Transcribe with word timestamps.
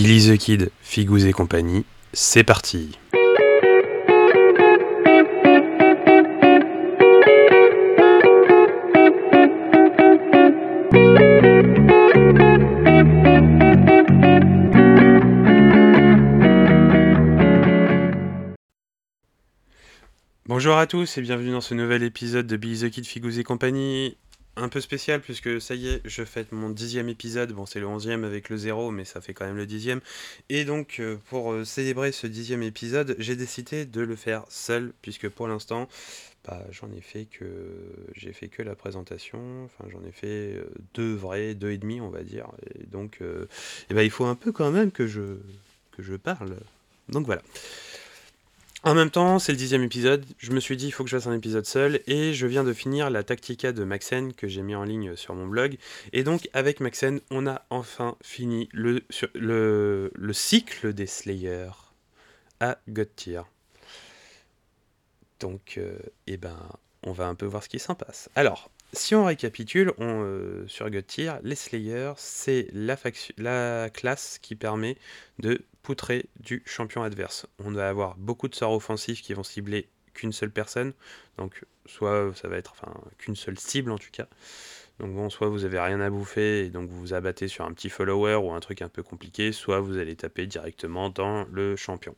Billy 0.00 0.30
the 0.30 0.38
Kid, 0.38 0.70
Figous 0.80 1.26
et 1.26 1.32
compagnie, 1.32 1.84
c'est 2.12 2.44
parti. 2.44 2.96
Bonjour 20.46 20.76
à 20.76 20.86
tous 20.86 21.18
et 21.18 21.22
bienvenue 21.22 21.50
dans 21.50 21.60
ce 21.60 21.74
nouvel 21.74 22.04
épisode 22.04 22.46
de 22.46 22.56
Billy 22.56 22.88
the 22.88 22.90
Kid, 22.92 23.04
Figous 23.04 23.40
et 23.40 23.42
compagnie 23.42 24.16
un 24.58 24.68
peu 24.68 24.80
spécial 24.80 25.20
puisque 25.20 25.60
ça 25.60 25.74
y 25.74 25.88
est, 25.88 26.02
je 26.04 26.24
fête 26.24 26.52
mon 26.52 26.70
dixième 26.70 27.08
épisode. 27.08 27.52
Bon, 27.52 27.66
c'est 27.66 27.80
le 27.80 27.86
onzième 27.86 28.24
avec 28.24 28.48
le 28.48 28.56
zéro, 28.56 28.90
mais 28.90 29.04
ça 29.04 29.20
fait 29.20 29.34
quand 29.34 29.46
même 29.46 29.56
le 29.56 29.66
dixième. 29.66 30.00
Et 30.48 30.64
donc, 30.64 30.96
euh, 31.00 31.16
pour 31.28 31.52
euh, 31.52 31.64
célébrer 31.64 32.12
ce 32.12 32.26
dixième 32.26 32.62
épisode, 32.62 33.16
j'ai 33.18 33.36
décidé 33.36 33.86
de 33.86 34.00
le 34.00 34.16
faire 34.16 34.44
seul 34.48 34.92
puisque 35.02 35.28
pour 35.28 35.48
l'instant, 35.48 35.88
bah, 36.46 36.64
j'en 36.70 36.90
ai 36.92 37.00
fait 37.00 37.26
que 37.26 37.46
j'ai 38.14 38.32
fait 38.32 38.48
que 38.48 38.62
la 38.62 38.74
présentation. 38.74 39.64
Enfin, 39.64 39.88
j'en 39.90 40.04
ai 40.06 40.12
fait 40.12 40.54
euh, 40.54 40.70
deux 40.94 41.14
vrais, 41.14 41.54
deux 41.54 41.70
et 41.70 41.78
demi, 41.78 42.00
on 42.00 42.10
va 42.10 42.22
dire. 42.22 42.48
Et 42.74 42.86
donc, 42.86 43.20
eh 43.20 43.94
ben, 43.94 44.02
il 44.02 44.10
faut 44.10 44.24
un 44.24 44.34
peu 44.34 44.52
quand 44.52 44.70
même 44.70 44.90
que 44.90 45.06
je 45.06 45.38
que 45.92 46.02
je 46.02 46.14
parle. 46.14 46.56
Donc 47.08 47.26
voilà. 47.26 47.42
En 48.84 48.94
même 48.94 49.10
temps, 49.10 49.40
c'est 49.40 49.50
le 49.50 49.58
dixième 49.58 49.82
épisode. 49.82 50.24
Je 50.38 50.52
me 50.52 50.60
suis 50.60 50.76
dit, 50.76 50.86
il 50.86 50.90
faut 50.92 51.02
que 51.02 51.10
je 51.10 51.16
fasse 51.16 51.26
un 51.26 51.34
épisode 51.34 51.66
seul. 51.66 52.00
Et 52.06 52.32
je 52.32 52.46
viens 52.46 52.62
de 52.62 52.72
finir 52.72 53.10
la 53.10 53.24
Tactica 53.24 53.72
de 53.72 53.82
Maxen 53.82 54.32
que 54.32 54.46
j'ai 54.46 54.62
mis 54.62 54.76
en 54.76 54.84
ligne 54.84 55.16
sur 55.16 55.34
mon 55.34 55.48
blog. 55.48 55.76
Et 56.12 56.22
donc, 56.22 56.48
avec 56.52 56.78
Maxen, 56.78 57.20
on 57.30 57.48
a 57.48 57.66
enfin 57.70 58.16
fini 58.22 58.68
le, 58.72 59.02
le, 59.34 60.12
le 60.14 60.32
cycle 60.32 60.92
des 60.92 61.06
Slayers 61.06 61.72
à 62.60 62.78
God. 62.88 63.08
Donc, 65.40 65.74
euh, 65.76 65.98
eh 66.28 66.36
ben, 66.36 66.56
on 67.02 67.12
va 67.12 67.26
un 67.26 67.34
peu 67.34 67.46
voir 67.46 67.64
ce 67.64 67.68
qui 67.68 67.80
s'en 67.80 67.96
passe. 67.96 68.28
Alors, 68.36 68.70
si 68.92 69.14
on 69.14 69.24
récapitule, 69.24 69.92
euh, 70.00 70.64
sur 70.68 70.88
God 70.88 71.04
les 71.42 71.54
Slayers, 71.56 72.14
c'est 72.16 72.68
la 72.72 73.90
classe 73.90 74.38
qui 74.40 74.54
permet 74.54 74.96
de 75.40 75.62
du 76.40 76.62
champion 76.66 77.02
adverse. 77.02 77.46
On 77.58 77.70
va 77.70 77.88
avoir 77.88 78.16
beaucoup 78.16 78.48
de 78.48 78.54
sorts 78.54 78.72
offensifs 78.72 79.22
qui 79.22 79.34
vont 79.34 79.42
cibler 79.42 79.88
qu'une 80.14 80.32
seule 80.32 80.50
personne, 80.50 80.92
donc 81.36 81.64
soit 81.86 82.32
ça 82.34 82.48
va 82.48 82.56
être 82.56 82.72
enfin 82.72 82.92
qu'une 83.18 83.36
seule 83.36 83.58
cible 83.58 83.90
en 83.90 83.98
tout 83.98 84.10
cas. 84.10 84.26
Donc 84.98 85.14
bon, 85.14 85.30
soit 85.30 85.48
vous 85.48 85.64
avez 85.64 85.78
rien 85.78 86.00
à 86.00 86.10
bouffer 86.10 86.66
et 86.66 86.70
donc 86.70 86.90
vous 86.90 86.98
vous 86.98 87.14
abattez 87.14 87.46
sur 87.46 87.64
un 87.64 87.72
petit 87.72 87.88
follower 87.88 88.34
ou 88.34 88.52
un 88.52 88.60
truc 88.60 88.82
un 88.82 88.88
peu 88.88 89.02
compliqué, 89.02 89.52
soit 89.52 89.80
vous 89.80 89.96
allez 89.96 90.16
taper 90.16 90.46
directement 90.46 91.08
dans 91.08 91.44
le 91.52 91.76
champion. 91.76 92.14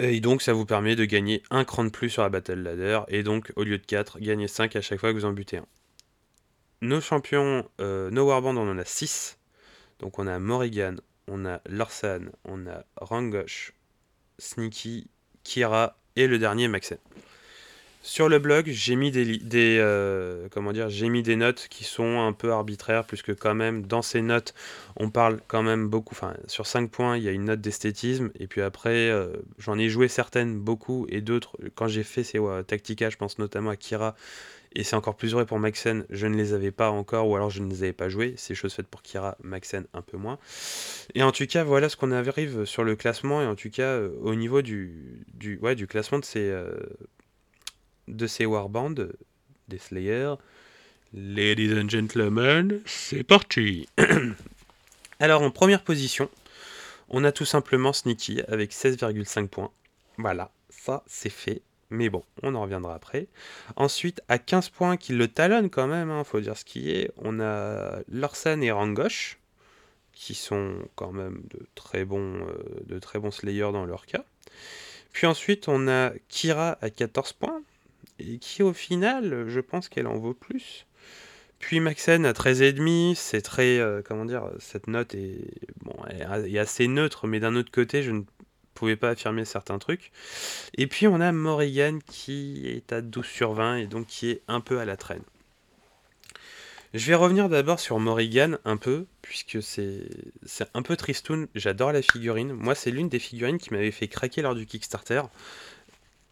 Et 0.00 0.20
donc 0.20 0.42
ça 0.42 0.52
vous 0.52 0.66
permet 0.66 0.96
de 0.96 1.04
gagner 1.04 1.44
un 1.50 1.64
cran 1.64 1.84
de 1.84 1.90
plus 1.90 2.10
sur 2.10 2.22
la 2.22 2.28
Battle 2.28 2.60
Ladder, 2.60 3.00
et 3.06 3.22
donc 3.22 3.52
au 3.54 3.62
lieu 3.62 3.78
de 3.78 3.86
4, 3.86 4.18
gagner 4.18 4.48
5 4.48 4.74
à 4.74 4.80
chaque 4.80 4.98
fois 4.98 5.12
que 5.12 5.18
vous 5.18 5.24
en 5.24 5.32
butez 5.32 5.58
un. 5.58 5.66
Nos 6.80 7.00
champions, 7.00 7.68
euh, 7.80 8.10
nos 8.10 8.26
Warband, 8.26 8.56
on 8.56 8.68
en 8.68 8.76
a 8.76 8.84
6. 8.84 9.38
Donc 10.00 10.18
on 10.18 10.26
a 10.26 10.40
Morrigan, 10.40 10.96
on 11.28 11.46
a 11.46 11.60
Lorsan, 11.68 12.30
on 12.44 12.66
a 12.66 12.84
Rangosh, 13.00 13.72
Sneaky, 14.38 15.08
Kira 15.44 15.96
et 16.16 16.26
le 16.26 16.38
dernier 16.38 16.68
Maxen. 16.68 16.98
Sur 18.04 18.28
le 18.28 18.40
blog, 18.40 18.66
j'ai 18.68 18.96
mis 18.96 19.12
des, 19.12 19.78
euh, 19.78 20.48
comment 20.50 20.72
dire, 20.72 20.90
j'ai 20.90 21.08
mis 21.08 21.22
des 21.22 21.36
notes 21.36 21.68
qui 21.70 21.84
sont 21.84 22.18
un 22.20 22.32
peu 22.32 22.50
arbitraires, 22.50 23.04
puisque 23.04 23.32
quand 23.36 23.54
même 23.54 23.86
dans 23.86 24.02
ces 24.02 24.22
notes, 24.22 24.54
on 24.96 25.08
parle 25.08 25.38
quand 25.46 25.62
même 25.62 25.88
beaucoup. 25.88 26.12
Enfin, 26.12 26.34
sur 26.48 26.66
5 26.66 26.90
points, 26.90 27.16
il 27.16 27.22
y 27.22 27.28
a 27.28 27.30
une 27.30 27.44
note 27.44 27.60
d'esthétisme, 27.60 28.30
et 28.40 28.48
puis 28.48 28.60
après, 28.60 29.08
euh, 29.08 29.28
j'en 29.58 29.78
ai 29.78 29.88
joué 29.88 30.08
certaines 30.08 30.58
beaucoup, 30.58 31.06
et 31.10 31.20
d'autres. 31.20 31.56
Quand 31.76 31.86
j'ai 31.86 32.02
fait 32.02 32.24
ces 32.24 32.40
Tactica, 32.66 33.08
je 33.08 33.16
pense 33.16 33.38
notamment 33.38 33.70
à 33.70 33.76
Kira, 33.76 34.16
et 34.74 34.82
c'est 34.82 34.96
encore 34.96 35.14
plus 35.14 35.32
vrai 35.32 35.46
pour 35.46 35.60
Maxen, 35.60 36.04
je 36.10 36.26
ne 36.26 36.34
les 36.34 36.54
avais 36.54 36.72
pas 36.72 36.90
encore, 36.90 37.28
ou 37.28 37.36
alors 37.36 37.50
je 37.50 37.62
ne 37.62 37.70
les 37.70 37.84
avais 37.84 37.92
pas 37.92 38.08
joués. 38.08 38.34
C'est 38.36 38.56
chose 38.56 38.74
faite 38.74 38.88
pour 38.88 39.02
Kira, 39.02 39.36
Maxen 39.44 39.86
un 39.94 40.02
peu 40.02 40.16
moins. 40.16 40.38
Et 41.14 41.22
en 41.22 41.30
tout 41.30 41.46
cas, 41.46 41.62
voilà 41.62 41.88
ce 41.88 41.96
qu'on 41.96 42.10
arrive 42.10 42.64
sur 42.64 42.82
le 42.82 42.96
classement, 42.96 43.42
et 43.42 43.46
en 43.46 43.54
tout 43.54 43.70
cas, 43.70 43.82
euh, 43.82 44.10
au 44.22 44.34
niveau 44.34 44.60
du, 44.60 45.24
du, 45.34 45.58
ouais, 45.58 45.76
du 45.76 45.86
classement 45.86 46.18
de 46.18 46.24
ces, 46.24 46.50
de 48.08 48.26
ces 48.26 48.46
warbands, 48.46 48.94
des 49.68 49.78
Slayers. 49.78 50.34
Ladies 51.14 51.74
and 51.78 51.88
gentlemen, 51.90 52.80
c'est 52.86 53.22
parti 53.22 53.86
Alors 55.20 55.42
en 55.42 55.50
première 55.50 55.82
position, 55.82 56.30
on 57.10 57.22
a 57.24 57.32
tout 57.32 57.44
simplement 57.44 57.92
Sneaky 57.92 58.40
avec 58.48 58.72
16,5 58.72 59.48
points. 59.48 59.70
Voilà, 60.16 60.50
ça 60.70 61.02
c'est 61.06 61.30
fait. 61.30 61.60
Mais 61.90 62.08
bon, 62.08 62.24
on 62.42 62.54
en 62.54 62.62
reviendra 62.62 62.94
après. 62.94 63.26
Ensuite, 63.76 64.22
à 64.28 64.38
15 64.38 64.70
points 64.70 64.96
qui 64.96 65.12
le 65.12 65.28
talonnent 65.28 65.68
quand 65.68 65.86
même, 65.86 66.08
il 66.08 66.12
hein, 66.12 66.24
faut 66.24 66.40
dire 66.40 66.56
ce 66.56 66.64
qui 66.64 66.90
est, 66.90 67.10
on 67.18 67.38
a 67.38 67.98
Larsen 68.08 68.62
et 68.62 68.70
Rangosh, 68.72 69.38
qui 70.14 70.34
sont 70.34 70.76
quand 70.94 71.12
même 71.12 71.42
de 71.50 71.66
très 71.74 72.06
bons, 72.06 72.46
euh, 72.46 72.54
de 72.86 72.98
très 72.98 73.18
bons 73.18 73.30
Slayers 73.30 73.72
dans 73.72 73.84
leur 73.84 74.06
cas. 74.06 74.24
Puis 75.12 75.26
ensuite, 75.26 75.68
on 75.68 75.86
a 75.86 76.12
Kira 76.28 76.78
à 76.80 76.88
14 76.88 77.34
points, 77.34 77.62
et 78.18 78.38
qui 78.38 78.62
au 78.62 78.72
final, 78.72 79.48
je 79.48 79.60
pense 79.60 79.88
qu'elle 79.88 80.06
en 80.06 80.18
vaut 80.18 80.34
plus. 80.34 80.86
Puis 81.58 81.78
Maxen 81.80 82.26
à 82.26 82.32
13,5, 82.32 83.14
c'est 83.14 83.40
très, 83.40 83.78
euh, 83.78 84.02
comment 84.04 84.24
dire, 84.24 84.50
cette 84.58 84.88
note 84.88 85.14
est, 85.14 85.38
bon, 85.82 85.94
est 86.10 86.58
assez 86.58 86.88
neutre, 86.88 87.26
mais 87.26 87.38
d'un 87.38 87.54
autre 87.54 87.70
côté, 87.70 88.02
je 88.02 88.10
ne 88.10 88.22
pouvais 88.74 88.96
pas 88.96 89.10
affirmer 89.10 89.44
certains 89.44 89.78
trucs. 89.78 90.10
Et 90.76 90.86
puis 90.88 91.06
on 91.06 91.20
a 91.20 91.30
Morrigan 91.30 91.98
qui 92.04 92.66
est 92.66 92.92
à 92.92 93.00
12 93.00 93.24
sur 93.24 93.52
20 93.52 93.76
et 93.76 93.86
donc 93.86 94.06
qui 94.06 94.30
est 94.30 94.42
un 94.48 94.60
peu 94.60 94.80
à 94.80 94.84
la 94.84 94.96
traîne. 94.96 95.22
Je 96.94 97.06
vais 97.06 97.14
revenir 97.14 97.48
d'abord 97.48 97.80
sur 97.80 97.98
Morrigan 98.00 98.58
un 98.66 98.76
peu, 98.76 99.06
puisque 99.22 99.62
c'est 99.62 100.10
un 100.74 100.82
peu 100.82 100.94
tristoun. 100.94 101.46
J'adore 101.54 101.92
la 101.92 102.02
figurine. 102.02 102.52
Moi, 102.52 102.74
c'est 102.74 102.90
l'une 102.90 103.08
des 103.08 103.18
figurines 103.18 103.56
qui 103.56 103.72
m'avait 103.72 103.90
fait 103.90 104.08
craquer 104.08 104.42
lors 104.42 104.54
du 104.54 104.66
Kickstarter. 104.66 105.22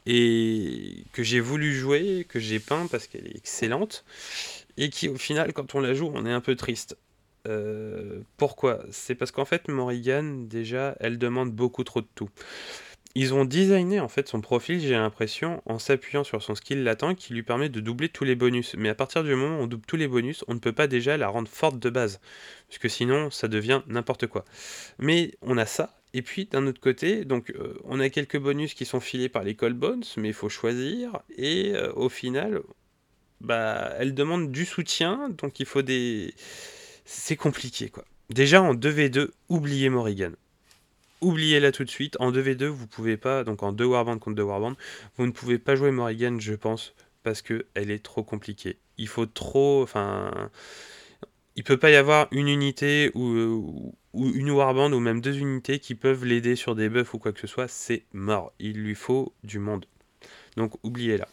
Et 0.07 1.05
que 1.13 1.23
j'ai 1.23 1.41
voulu 1.41 1.75
jouer, 1.75 2.27
que 2.29 2.41
j'ai 2.41 2.59
peint 2.59 2.87
parce 2.91 3.07
qu'elle 3.07 3.27
est 3.27 3.37
excellente. 3.37 4.05
Et 4.77 4.89
qui, 4.91 5.09
au 5.09 5.17
final, 5.17 5.53
quand 5.53 5.75
on 5.75 5.81
la 5.81 5.95
joue, 5.95 6.11
on 6.15 6.25
est 6.27 6.33
un 6.33 6.41
peu 6.41 6.57
triste. 6.57 6.97
Euh, 7.49 8.21
pourquoi? 8.37 8.83
C'est 8.91 9.15
parce 9.15 9.31
qu'en 9.31 9.45
fait, 9.45 9.69
Morrigan, 9.69 10.47
déjà, 10.49 10.97
elle 11.01 11.19
demande 11.19 11.53
beaucoup 11.53 11.85
trop 11.85 12.01
de 12.01 12.09
tout. 12.15 12.31
Ils 13.17 13.35
ont 13.35 13.45
designé 13.45 13.99
en 13.99 14.09
fait 14.09 14.29
son 14.29 14.41
profil, 14.41 14.79
j'ai 14.79 14.93
l'impression, 14.93 15.63
en 15.67 15.81
s'appuyant 15.81 16.23
sur 16.23 16.43
son 16.45 16.55
skill 16.55 16.85
latent 16.85 17.17
qui 17.17 17.35
lui 17.35 17.43
permet 17.43 17.69
de 17.69 17.81
doubler 17.81 18.09
tous 18.09 18.23
les 18.23 18.37
bonus. 18.37 18.75
Mais 18.79 18.89
à 18.89 18.95
partir 18.95 19.25
du 19.25 19.35
moment 19.35 19.59
où 19.59 19.63
on 19.63 19.67
double 19.67 19.85
tous 19.85 19.97
les 19.97 20.07
bonus, 20.07 20.45
on 20.47 20.55
ne 20.55 20.61
peut 20.61 20.73
pas 20.73 20.87
déjà 20.87 21.17
la 21.17 21.29
rendre 21.29 21.49
forte 21.49 21.79
de 21.81 21.91
base. 21.91 22.21
Parce 22.69 22.79
que 22.79 22.89
sinon, 22.89 23.31
ça 23.31 23.49
devient 23.49 23.83
n'importe 23.89 24.29
quoi. 24.29 24.45
Mais 24.99 25.33
on 25.43 25.59
a 25.59 25.67
ça. 25.67 26.00
Et 26.13 26.23
puis 26.23 26.47
d'un 26.47 26.67
autre 26.67 26.81
côté, 26.81 27.25
donc 27.25 27.51
euh, 27.51 27.79
on 27.85 28.01
a 28.01 28.09
quelques 28.11 28.39
bonus 28.39 28.75
qui 28.75 28.85
sont 28.85 29.01
filés 29.01 29.29
par 29.29 29.45
les 29.45 29.55
Cold 29.55 29.77
Bones, 29.77 30.05
mais 30.17 30.29
il 30.29 30.35
faut 30.35 30.49
choisir. 30.49 31.21
Et 31.37 31.73
euh, 31.75 31.93
au 31.95 32.09
final, 32.09 32.63
bah, 33.41 33.93
elle 33.99 34.15
demande 34.15 34.51
du 34.51 34.65
soutien, 34.65 35.31
donc 35.39 35.61
il 35.61 35.67
faut 35.67 35.83
des 35.83 36.35
c'est 37.05 37.37
compliqué 37.37 37.89
quoi. 37.89 38.05
Déjà 38.31 38.63
en 38.63 38.75
2v2, 38.75 39.31
oubliez 39.49 39.89
Morrigan. 39.89 40.33
Oubliez-la 41.21 41.73
tout 41.73 41.85
de 41.85 41.91
suite. 41.91 42.17
En 42.21 42.33
2v2, 42.33 42.67
vous 42.67 42.87
pouvez 42.87 43.17
pas, 43.17 43.45
donc 43.45 43.63
en 43.63 43.73
2 43.73 43.85
warband 43.85 44.19
contre 44.19 44.37
2 44.37 44.43
warband, 44.43 44.75
vous 45.17 45.27
ne 45.27 45.33
pouvez 45.33 45.59
pas 45.59 45.75
jouer 45.77 45.91
Morrigan, 45.91 46.39
je 46.41 46.55
pense, 46.55 46.95
parce 47.23 47.43
que 47.43 47.67
elle 47.75 47.91
est 47.91 48.03
trop 48.03 48.23
compliquée. 48.23 48.79
Il 48.99 49.09
faut 49.09 49.27
trop, 49.27 49.83
enfin, 49.83 50.51
il 51.61 51.63
peut 51.63 51.77
pas 51.77 51.91
y 51.91 51.97
avoir 51.97 52.27
une 52.31 52.49
unité 52.49 53.11
ou, 53.15 53.95
une 54.15 54.51
warband 54.51 54.91
ou 54.93 54.99
même 54.99 55.21
deux 55.21 55.37
unités 55.37 55.79
qui 55.79 55.95
peuvent 55.95 56.25
l'aider 56.25 56.57
sur 56.57 56.75
des 56.75 56.89
buffs 56.89 57.13
ou 57.13 57.19
quoi 57.19 57.35
que 57.35 57.41
ce 57.41 57.47
soit. 57.47 57.69
C'est 57.69 58.07
mort. 58.15 58.55
Il 58.59 58.79
lui 58.83 58.95
faut 58.95 59.35
du 59.45 59.59
monde. 59.59 59.85
Donc 60.57 60.73
oubliez-la. 60.83 61.29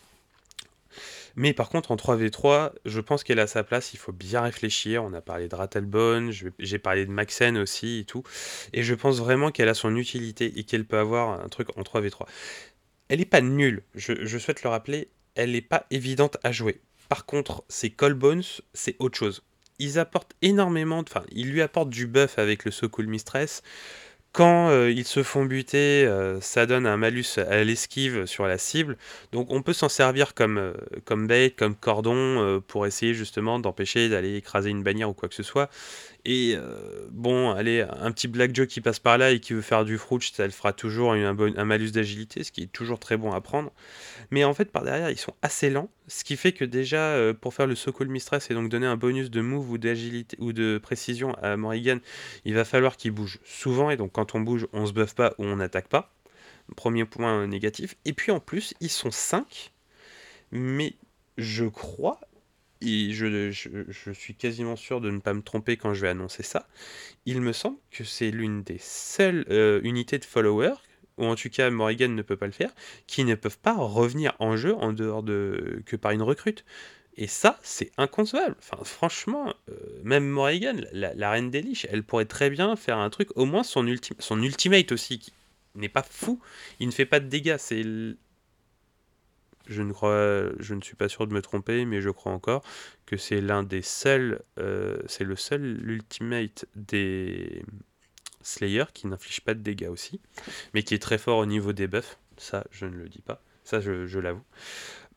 Mais 1.37 1.53
par 1.53 1.69
contre, 1.69 1.91
en 1.91 1.95
3v3, 1.95 2.73
je 2.83 2.99
pense 2.99 3.23
qu'elle 3.23 3.39
a 3.39 3.47
sa 3.47 3.63
place, 3.63 3.93
il 3.93 3.99
faut 3.99 4.11
bien 4.11 4.41
réfléchir. 4.41 5.01
On 5.01 5.13
a 5.13 5.21
parlé 5.21 5.47
de 5.47 5.55
Rattlebone, 5.55 6.33
j'ai 6.59 6.79
parlé 6.79 7.05
de 7.05 7.11
Maxen 7.11 7.57
aussi 7.57 7.99
et 7.99 8.03
tout. 8.03 8.23
Et 8.73 8.83
je 8.83 8.95
pense 8.95 9.19
vraiment 9.19 9.51
qu'elle 9.51 9.69
a 9.69 9.73
son 9.73 9.95
utilité 9.95 10.59
et 10.59 10.65
qu'elle 10.65 10.83
peut 10.83 10.99
avoir 10.99 11.39
un 11.39 11.47
truc 11.47 11.69
en 11.77 11.83
3v3. 11.83 12.25
Elle 13.07 13.19
n'est 13.19 13.25
pas 13.25 13.39
nulle, 13.39 13.81
je, 13.95 14.37
souhaite 14.37 14.63
le 14.63 14.69
rappeler, 14.69 15.07
elle 15.35 15.53
n'est 15.53 15.61
pas 15.61 15.85
évidente 15.89 16.35
à 16.43 16.51
jouer. 16.51 16.81
Par 17.07 17.25
contre, 17.25 17.63
ces 17.69 17.95
Bones, 17.97 18.43
c'est 18.73 18.97
autre 18.99 19.17
chose. 19.17 19.41
Ils 19.79 19.99
apportent 19.99 20.33
énormément, 20.41 20.99
enfin, 20.99 21.23
ils 21.31 21.49
lui 21.51 21.61
apportent 21.61 21.89
du 21.89 22.07
buff 22.07 22.39
avec 22.39 22.65
le 22.65 22.71
So 22.71 22.89
Mistress. 22.99 23.61
Quand 24.37 24.69
euh, 24.69 24.91
ils 24.91 25.05
se 25.05 25.23
font 25.23 25.45
buter, 25.45 26.05
euh, 26.05 26.39
ça 26.41 26.67
donne 26.67 26.85
un 26.85 26.95
malus 26.95 27.39
à 27.39 27.63
l'esquive 27.63 28.27
sur 28.27 28.45
la 28.45 28.59
cible. 28.59 28.95
Donc 29.31 29.51
on 29.51 29.63
peut 29.63 29.73
s'en 29.73 29.89
servir 29.89 30.35
comme, 30.35 30.59
euh, 30.59 30.73
comme 31.05 31.25
bait, 31.25 31.51
comme 31.57 31.75
cordon, 31.75 32.61
pour 32.67 32.85
essayer 32.85 33.15
justement 33.15 33.57
d'empêcher 33.57 34.09
d'aller 34.09 34.35
écraser 34.35 34.69
une 34.69 34.83
bannière 34.83 35.09
ou 35.09 35.13
quoi 35.13 35.27
que 35.27 35.33
ce 35.33 35.41
soit. 35.41 35.71
Et 36.23 36.55
bon, 37.09 37.51
allez, 37.51 37.85
un 38.01 38.11
petit 38.11 38.27
Black 38.27 38.53
Joe 38.53 38.67
qui 38.67 38.81
passe 38.81 38.99
par 38.99 39.17
là 39.17 39.31
et 39.31 39.39
qui 39.39 39.53
veut 39.53 39.61
faire 39.61 39.85
du 39.85 39.97
fruit, 39.97 40.19
ça 40.31 40.45
le 40.45 40.51
fera 40.51 40.73
toujours 40.73 41.13
un 41.13 41.65
malus 41.65 41.91
d'agilité, 41.91 42.43
ce 42.43 42.51
qui 42.51 42.63
est 42.63 42.71
toujours 42.71 42.99
très 42.99 43.17
bon 43.17 43.31
à 43.31 43.41
prendre. 43.41 43.71
Mais 44.29 44.43
en 44.43 44.53
fait, 44.53 44.69
par 44.71 44.83
derrière, 44.83 45.09
ils 45.09 45.17
sont 45.17 45.33
assez 45.41 45.69
lents, 45.69 45.89
ce 46.07 46.23
qui 46.23 46.37
fait 46.37 46.53
que 46.53 46.65
déjà, 46.65 47.11
euh, 47.11 47.33
pour 47.33 47.53
faire 47.53 47.67
le 47.67 47.75
Sokol 47.75 48.07
Mistress 48.07 48.49
et 48.49 48.53
donc 48.53 48.69
donner 48.69 48.87
un 48.87 48.97
bonus 48.97 49.29
de 49.29 49.41
move 49.41 49.69
ou 49.71 49.77
d'agilité 49.77 50.37
ou 50.39 50.53
de 50.53 50.77
précision 50.77 51.33
à 51.35 51.57
Morrigan, 51.57 51.99
il 52.45 52.53
va 52.53 52.65
falloir 52.65 52.97
qu'il 52.97 53.11
bouge 53.11 53.39
souvent. 53.43 53.89
Et 53.89 53.97
donc, 53.97 54.13
quand 54.13 54.35
on 54.35 54.39
bouge, 54.39 54.67
on 54.73 54.85
se 54.85 54.93
buff 54.93 55.13
pas 55.13 55.33
ou 55.37 55.43
on 55.45 55.57
n'attaque 55.57 55.87
pas. 55.87 56.13
Premier 56.75 57.05
point 57.05 57.47
négatif. 57.47 57.95
Et 58.05 58.13
puis 58.13 58.31
en 58.31 58.39
plus, 58.39 58.73
ils 58.81 58.89
sont 58.89 59.11
5, 59.11 59.71
mais 60.51 60.95
je 61.37 61.65
crois 61.65 62.19
et 62.81 63.11
je, 63.11 63.51
je, 63.51 64.11
suis 64.11 64.35
quasiment 64.35 64.75
sûr 64.75 65.01
de 65.01 65.09
ne 65.09 65.19
pas 65.19 65.33
me 65.33 65.41
tromper 65.41 65.77
quand 65.77 65.93
je 65.93 66.01
vais 66.01 66.09
annoncer 66.09 66.43
ça, 66.43 66.67
il 67.25 67.41
me 67.41 67.53
semble 67.53 67.77
que 67.91 68.03
c'est 68.03 68.31
l'une 68.31 68.63
des 68.63 68.77
seules 68.79 69.45
euh, 69.49 69.81
unités 69.83 70.19
de 70.19 70.25
followers, 70.25 70.75
ou 71.17 71.25
en 71.25 71.35
tout 71.35 71.49
cas 71.49 71.69
Morrigan 71.69 72.09
ne 72.09 72.21
peut 72.21 72.37
pas 72.37 72.45
le 72.45 72.51
faire, 72.51 72.71
qui 73.07 73.23
ne 73.23 73.35
peuvent 73.35 73.59
pas 73.59 73.75
revenir 73.75 74.33
en 74.39 74.55
jeu 74.57 74.75
en 74.75 74.93
dehors 74.93 75.23
de 75.23 75.81
que 75.85 75.95
par 75.95 76.11
une 76.11 76.21
recrute. 76.21 76.65
Et 77.19 77.25
ça, 77.25 77.59
c'est 77.63 77.91
inconcevable. 77.97 78.55
Enfin, 78.59 78.77
franchement, 78.83 79.51
euh, 79.69 79.73
même 80.03 80.27
Morrigan, 80.27 80.79
la, 80.93 81.31
reine 81.31 81.49
des 81.49 81.61
liches, 81.61 81.87
elle 81.89 82.03
pourrait 82.03 82.25
très 82.25 82.51
bien 82.51 82.75
faire 82.75 82.99
un 82.99 83.09
truc, 83.09 83.29
au 83.35 83.45
moins 83.45 83.63
son, 83.63 83.83
son 84.19 84.43
ultimate 84.43 84.91
aussi, 84.91 85.17
qui 85.17 85.33
n'est 85.73 85.89
pas 85.89 86.03
fou, 86.03 86.39
il 86.79 86.87
ne 86.87 86.93
fait 86.93 87.07
pas 87.07 87.19
de 87.19 87.27
dégâts, 87.27 87.57
c'est 87.57 87.83
je 89.69 89.81
ne 89.81 89.91
crois, 89.91 90.49
je 90.59 90.73
ne 90.73 90.81
suis 90.81 90.95
pas 90.95 91.09
sûr 91.09 91.27
de 91.27 91.33
me 91.33 91.41
tromper, 91.41 91.85
mais 91.85 92.01
je 92.01 92.09
crois 92.09 92.31
encore 92.31 92.63
que 93.05 93.17
c'est 93.17 93.41
l'un 93.41 93.63
des 93.63 93.81
seuls, 93.81 94.41
euh, 94.59 94.97
c'est 95.07 95.23
le 95.23 95.35
seul 95.35 95.81
ultimate 95.89 96.65
des 96.75 97.63
Slayer 98.41 98.85
qui 98.93 99.07
n'inflige 99.07 99.41
pas 99.41 99.53
de 99.53 99.59
dégâts 99.59 99.89
aussi, 99.89 100.21
mais 100.73 100.83
qui 100.83 100.93
est 100.93 101.01
très 101.01 101.17
fort 101.17 101.39
au 101.39 101.45
niveau 101.45 101.73
des 101.73 101.87
buffs. 101.87 102.17
Ça, 102.37 102.65
je 102.71 102.85
ne 102.85 102.95
le 102.95 103.09
dis 103.09 103.21
pas. 103.21 103.41
Ça, 103.63 103.81
je, 103.81 104.19
l'avoue. 104.19 104.43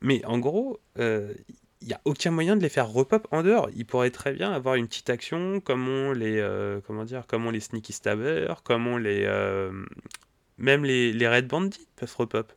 Mais 0.01 0.25
en 0.25 0.39
gros, 0.39 0.79
euh, 0.99 1.33
il 1.81 1.87
n'y 1.87 1.93
a 1.93 2.01
aucun 2.05 2.31
moyen 2.31 2.55
de 2.57 2.61
les 2.61 2.69
faire 2.69 2.89
repop 2.89 3.27
en 3.31 3.43
dehors. 3.43 3.69
Ils 3.75 3.85
pourraient 3.85 4.11
très 4.11 4.33
bien 4.33 4.51
avoir 4.51 4.75
une 4.75 4.87
petite 4.87 5.09
action 5.09 5.61
comme 5.61 6.13
les, 6.13 6.39
euh, 6.39 6.81
comment 6.85 7.05
dire, 7.05 7.23
les 7.51 7.59
sneaky 7.59 7.93
stabbers, 7.93 8.63
comme 8.63 8.97
les, 8.97 9.25
même 10.61 10.85
les, 10.85 11.27
red 11.27 11.47
bandits 11.47 11.87
peuvent 11.95 12.15
repop 12.15 12.53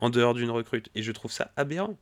en 0.00 0.10
dehors 0.10 0.34
d'une 0.34 0.50
recrute. 0.50 0.90
Et 0.94 1.02
je 1.02 1.12
trouve 1.12 1.32
ça 1.32 1.50
aberrant. 1.56 1.96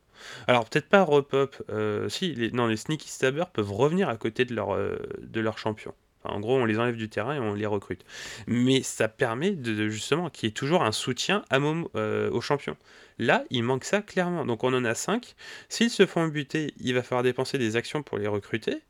Alors 0.47 0.69
peut-être 0.69 0.89
pas 0.89 1.03
repop, 1.03 1.55
euh, 1.69 2.09
si, 2.09 2.33
les, 2.35 2.51
non, 2.51 2.67
les 2.67 2.77
sneaky 2.77 3.09
stabbers 3.09 3.49
peuvent 3.49 3.71
revenir 3.71 4.09
à 4.09 4.17
côté 4.17 4.45
de 4.45 4.53
leur, 4.53 4.73
euh, 4.73 4.97
de 5.21 5.41
leur 5.41 5.57
champion. 5.57 5.93
En 6.23 6.39
gros, 6.39 6.57
on 6.57 6.65
les 6.65 6.77
enlève 6.79 6.97
du 6.97 7.09
terrain 7.09 7.35
et 7.35 7.39
on 7.39 7.53
les 7.53 7.65
recrute. 7.65 8.03
Mais 8.47 8.83
ça 8.83 9.07
permet 9.07 9.51
de, 9.51 9.87
justement 9.87 10.29
qu'il 10.29 10.47
y 10.47 10.49
ait 10.49 10.53
toujours 10.53 10.83
un 10.83 10.91
soutien 10.91 11.43
à 11.49 11.59
euh, 11.59 12.29
au 12.31 12.41
champion. 12.41 12.75
Là, 13.19 13.45
il 13.49 13.63
manque 13.63 13.85
ça 13.85 14.01
clairement. 14.01 14.45
Donc 14.45 14.63
on 14.63 14.73
en 14.73 14.85
a 14.85 14.95
5. 14.95 15.35
S'ils 15.69 15.89
se 15.89 16.05
font 16.05 16.27
buter, 16.27 16.73
il 16.79 16.93
va 16.93 17.03
falloir 17.03 17.23
dépenser 17.23 17.57
des 17.57 17.75
actions 17.75 18.03
pour 18.03 18.17
les 18.17 18.27
recruter. 18.27 18.81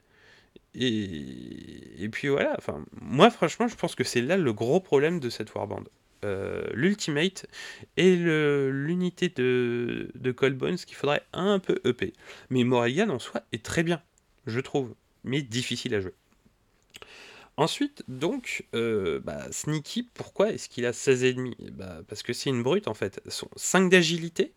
Et, 0.75 2.09
puis 2.11 2.27
voilà, 2.27 2.57
moi 3.01 3.29
franchement, 3.31 3.67
je 3.67 3.75
pense 3.75 3.95
que 3.95 4.03
c'est 4.03 4.21
là 4.21 4.37
le 4.37 4.53
gros 4.53 4.79
problème 4.79 5.19
de 5.19 5.29
cette 5.29 5.53
Warband. 5.53 5.83
Euh, 6.25 6.67
l'Ultimate 6.73 7.47
et 7.97 8.15
l'unité 8.15 9.29
de, 9.29 10.11
de 10.15 10.31
Cold 10.31 10.57
Bones 10.57 10.75
qu'il 10.75 10.95
faudrait 10.95 11.23
un 11.33 11.59
peu 11.59 11.79
EP. 11.85 12.13
Mais 12.49 12.63
Morrigan 12.63 13.09
en 13.09 13.19
soi 13.19 13.41
est 13.51 13.63
très 13.63 13.83
bien, 13.83 14.01
je 14.45 14.59
trouve, 14.59 14.93
mais 15.23 15.41
difficile 15.41 15.95
à 15.95 16.01
jouer. 16.01 16.13
Ensuite, 17.59 18.03
donc, 18.07 18.65
euh, 18.73 19.19
bah, 19.19 19.51
Sneaky, 19.51 20.03
pourquoi 20.13 20.53
est-ce 20.53 20.69
qu'il 20.69 20.85
a 20.85 20.91
16,5 20.91 21.71
bah, 21.71 21.99
Parce 22.07 22.23
que 22.23 22.31
c'est 22.31 22.49
une 22.49 22.63
brute 22.63 22.87
en 22.87 22.93
fait. 22.93 23.19
Son 23.27 23.49
5 23.57 23.89
d'agilité, 23.89 24.53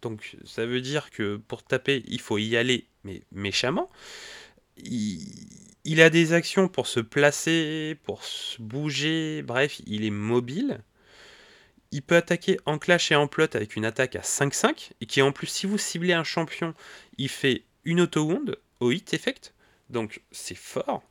donc 0.00 0.36
ça 0.44 0.64
veut 0.64 0.80
dire 0.80 1.10
que 1.10 1.38
pour 1.48 1.64
taper, 1.64 2.04
il 2.06 2.20
faut 2.20 2.38
y 2.38 2.56
aller, 2.56 2.86
mais 3.02 3.22
méchamment. 3.32 3.90
Il, 4.76 5.26
il 5.82 6.00
a 6.00 6.08
des 6.08 6.34
actions 6.34 6.68
pour 6.68 6.86
se 6.86 7.00
placer, 7.00 7.98
pour 8.04 8.22
se 8.22 8.62
bouger, 8.62 9.42
bref, 9.42 9.80
il 9.84 10.04
est 10.04 10.10
mobile. 10.10 10.82
Il 11.90 12.02
peut 12.02 12.14
attaquer 12.14 12.60
en 12.64 12.78
clash 12.78 13.10
et 13.10 13.16
en 13.16 13.26
plot 13.26 13.48
avec 13.54 13.74
une 13.74 13.84
attaque 13.84 14.14
à 14.14 14.20
5-5, 14.20 14.92
et 15.00 15.06
qui 15.06 15.20
en 15.20 15.32
plus, 15.32 15.48
si 15.48 15.66
vous 15.66 15.78
ciblez 15.78 16.12
un 16.12 16.22
champion, 16.22 16.74
il 17.18 17.28
fait 17.28 17.64
une 17.82 18.02
auto-wound 18.02 18.56
au 18.78 18.92
hit 18.92 19.14
effect, 19.14 19.52
donc 19.90 20.22
c'est 20.30 20.54
fort. 20.54 21.02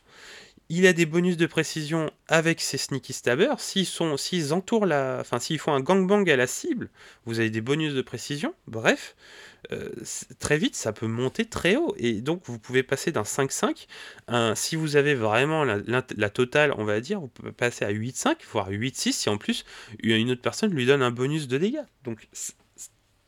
Il 0.69 0.87
a 0.87 0.93
des 0.93 1.05
bonus 1.05 1.37
de 1.37 1.45
précision 1.45 2.09
avec 2.27 2.61
ses 2.61 2.77
sneaky 2.77 3.13
stabbers. 3.13 3.59
S'ils 3.59 3.87
s'ils 4.17 4.53
entourent 4.53 4.85
la, 4.85 5.17
enfin 5.19 5.39
s'ils 5.39 5.59
font 5.59 5.73
un 5.73 5.81
gangbang 5.81 6.27
à 6.29 6.35
la 6.35 6.47
cible, 6.47 6.89
vous 7.25 7.39
avez 7.39 7.49
des 7.49 7.61
bonus 7.61 7.93
de 7.93 8.01
précision. 8.01 8.55
Bref, 8.67 9.15
euh, 9.71 9.89
très 10.39 10.57
vite, 10.57 10.75
ça 10.75 10.91
peut 10.91 11.07
monter 11.07 11.45
très 11.45 11.75
haut. 11.75 11.93
Et 11.97 12.21
donc, 12.21 12.41
vous 12.45 12.59
pouvez 12.59 12.83
passer 12.83 13.11
d'un 13.11 13.23
5-5, 13.23 13.87
si 14.55 14.75
vous 14.75 14.95
avez 14.95 15.15
vraiment 15.15 15.63
la, 15.63 16.29
totale, 16.29 16.73
on 16.77 16.85
va 16.85 16.99
dire, 16.99 17.19
vous 17.19 17.27
pouvez 17.27 17.51
passer 17.51 17.85
à 17.85 17.91
8-5, 17.91 18.35
voire 18.51 18.69
8-6, 18.69 19.11
si 19.11 19.29
en 19.29 19.37
plus, 19.37 19.65
une 20.01 20.31
autre 20.31 20.41
personne 20.41 20.73
lui 20.73 20.85
donne 20.85 21.01
un 21.01 21.11
bonus 21.11 21.47
de 21.47 21.57
dégâts. 21.57 21.83
Donc, 22.03 22.27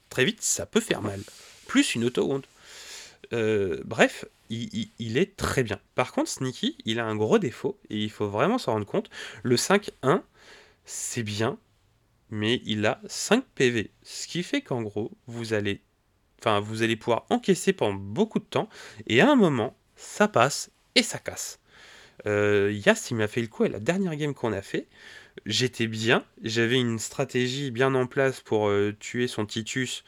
très 0.10 0.26
vite, 0.26 0.42
ça 0.42 0.66
peut 0.66 0.82
faire 0.82 1.02
mal. 1.02 1.22
Plus 1.68 1.96
une 1.96 2.06
auto-wound. 2.06 2.44
Euh, 3.34 3.82
bref, 3.86 4.26
il, 4.50 5.18
est 5.18 5.36
très 5.36 5.64
bien. 5.64 5.80
Par 5.96 6.12
contre, 6.12 6.30
Sneaky, 6.30 6.78
il 6.86 7.00
a 7.00 7.06
un 7.06 7.16
gros 7.16 7.40
défaut, 7.40 7.80
et 7.90 7.98
il 7.98 8.12
faut 8.12 8.28
vraiment 8.28 8.58
s'en 8.58 8.74
rendre 8.74 8.86
compte. 8.86 9.10
Le 9.44 9.56
5-1, 9.56 10.22
c'est 10.86 11.24
bien, 11.24 11.58
mais 12.30 12.62
il 12.66 12.86
a 12.86 13.02
5 13.08 13.44
PV. 13.56 13.92
Ce 14.04 14.28
qui 14.28 14.44
fait 14.44 14.62
qu'en 14.62 14.82
gros, 14.82 15.12
vous 15.28 15.54
allez 15.54 15.82
Enfin, 16.40 16.60
vous 16.60 16.84
allez 16.84 16.96
pouvoir 16.96 17.26
encaisser 17.30 17.74
pendant 17.74 17.96
beaucoup 17.96 18.40
de 18.40 18.46
temps, 18.46 18.70
et 19.08 19.22
à 19.22 19.32
un 19.32 19.36
moment, 19.36 19.76
ça 19.96 20.28
passe 20.28 20.70
et 20.94 21.02
ça 21.02 21.18
casse. 21.18 21.60
Euh, 22.28 22.72
Yas, 22.86 23.08
il 23.12 23.18
m'a 23.18 23.28
fait 23.28 23.42
le 23.42 23.48
coup 23.48 23.64
à 23.64 23.70
la 23.70 23.80
dernière 23.80 24.16
game 24.16 24.34
qu'on 24.34 24.54
a 24.54 24.62
fait. 24.62 24.88
J'étais 25.46 25.88
bien, 25.88 26.24
j'avais 26.44 26.80
une 26.80 27.00
stratégie 27.00 27.72
bien 27.72 27.94
en 27.96 28.08
place 28.08 28.42
pour 28.42 28.70
euh, 28.70 28.96
tuer 29.00 29.28
son 29.28 29.46
Titus 29.46 30.04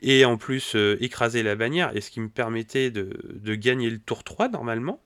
et 0.00 0.24
en 0.24 0.36
plus 0.36 0.74
euh, 0.74 0.96
écraser 1.00 1.42
la 1.42 1.56
bannière, 1.56 1.96
et 1.96 2.00
ce 2.00 2.10
qui 2.10 2.20
me 2.20 2.28
permettait 2.28 2.90
de, 2.90 3.54
gagner 3.54 3.90
le 3.90 3.98
tour 3.98 4.24
3 4.24 4.48
normalement. 4.48 5.02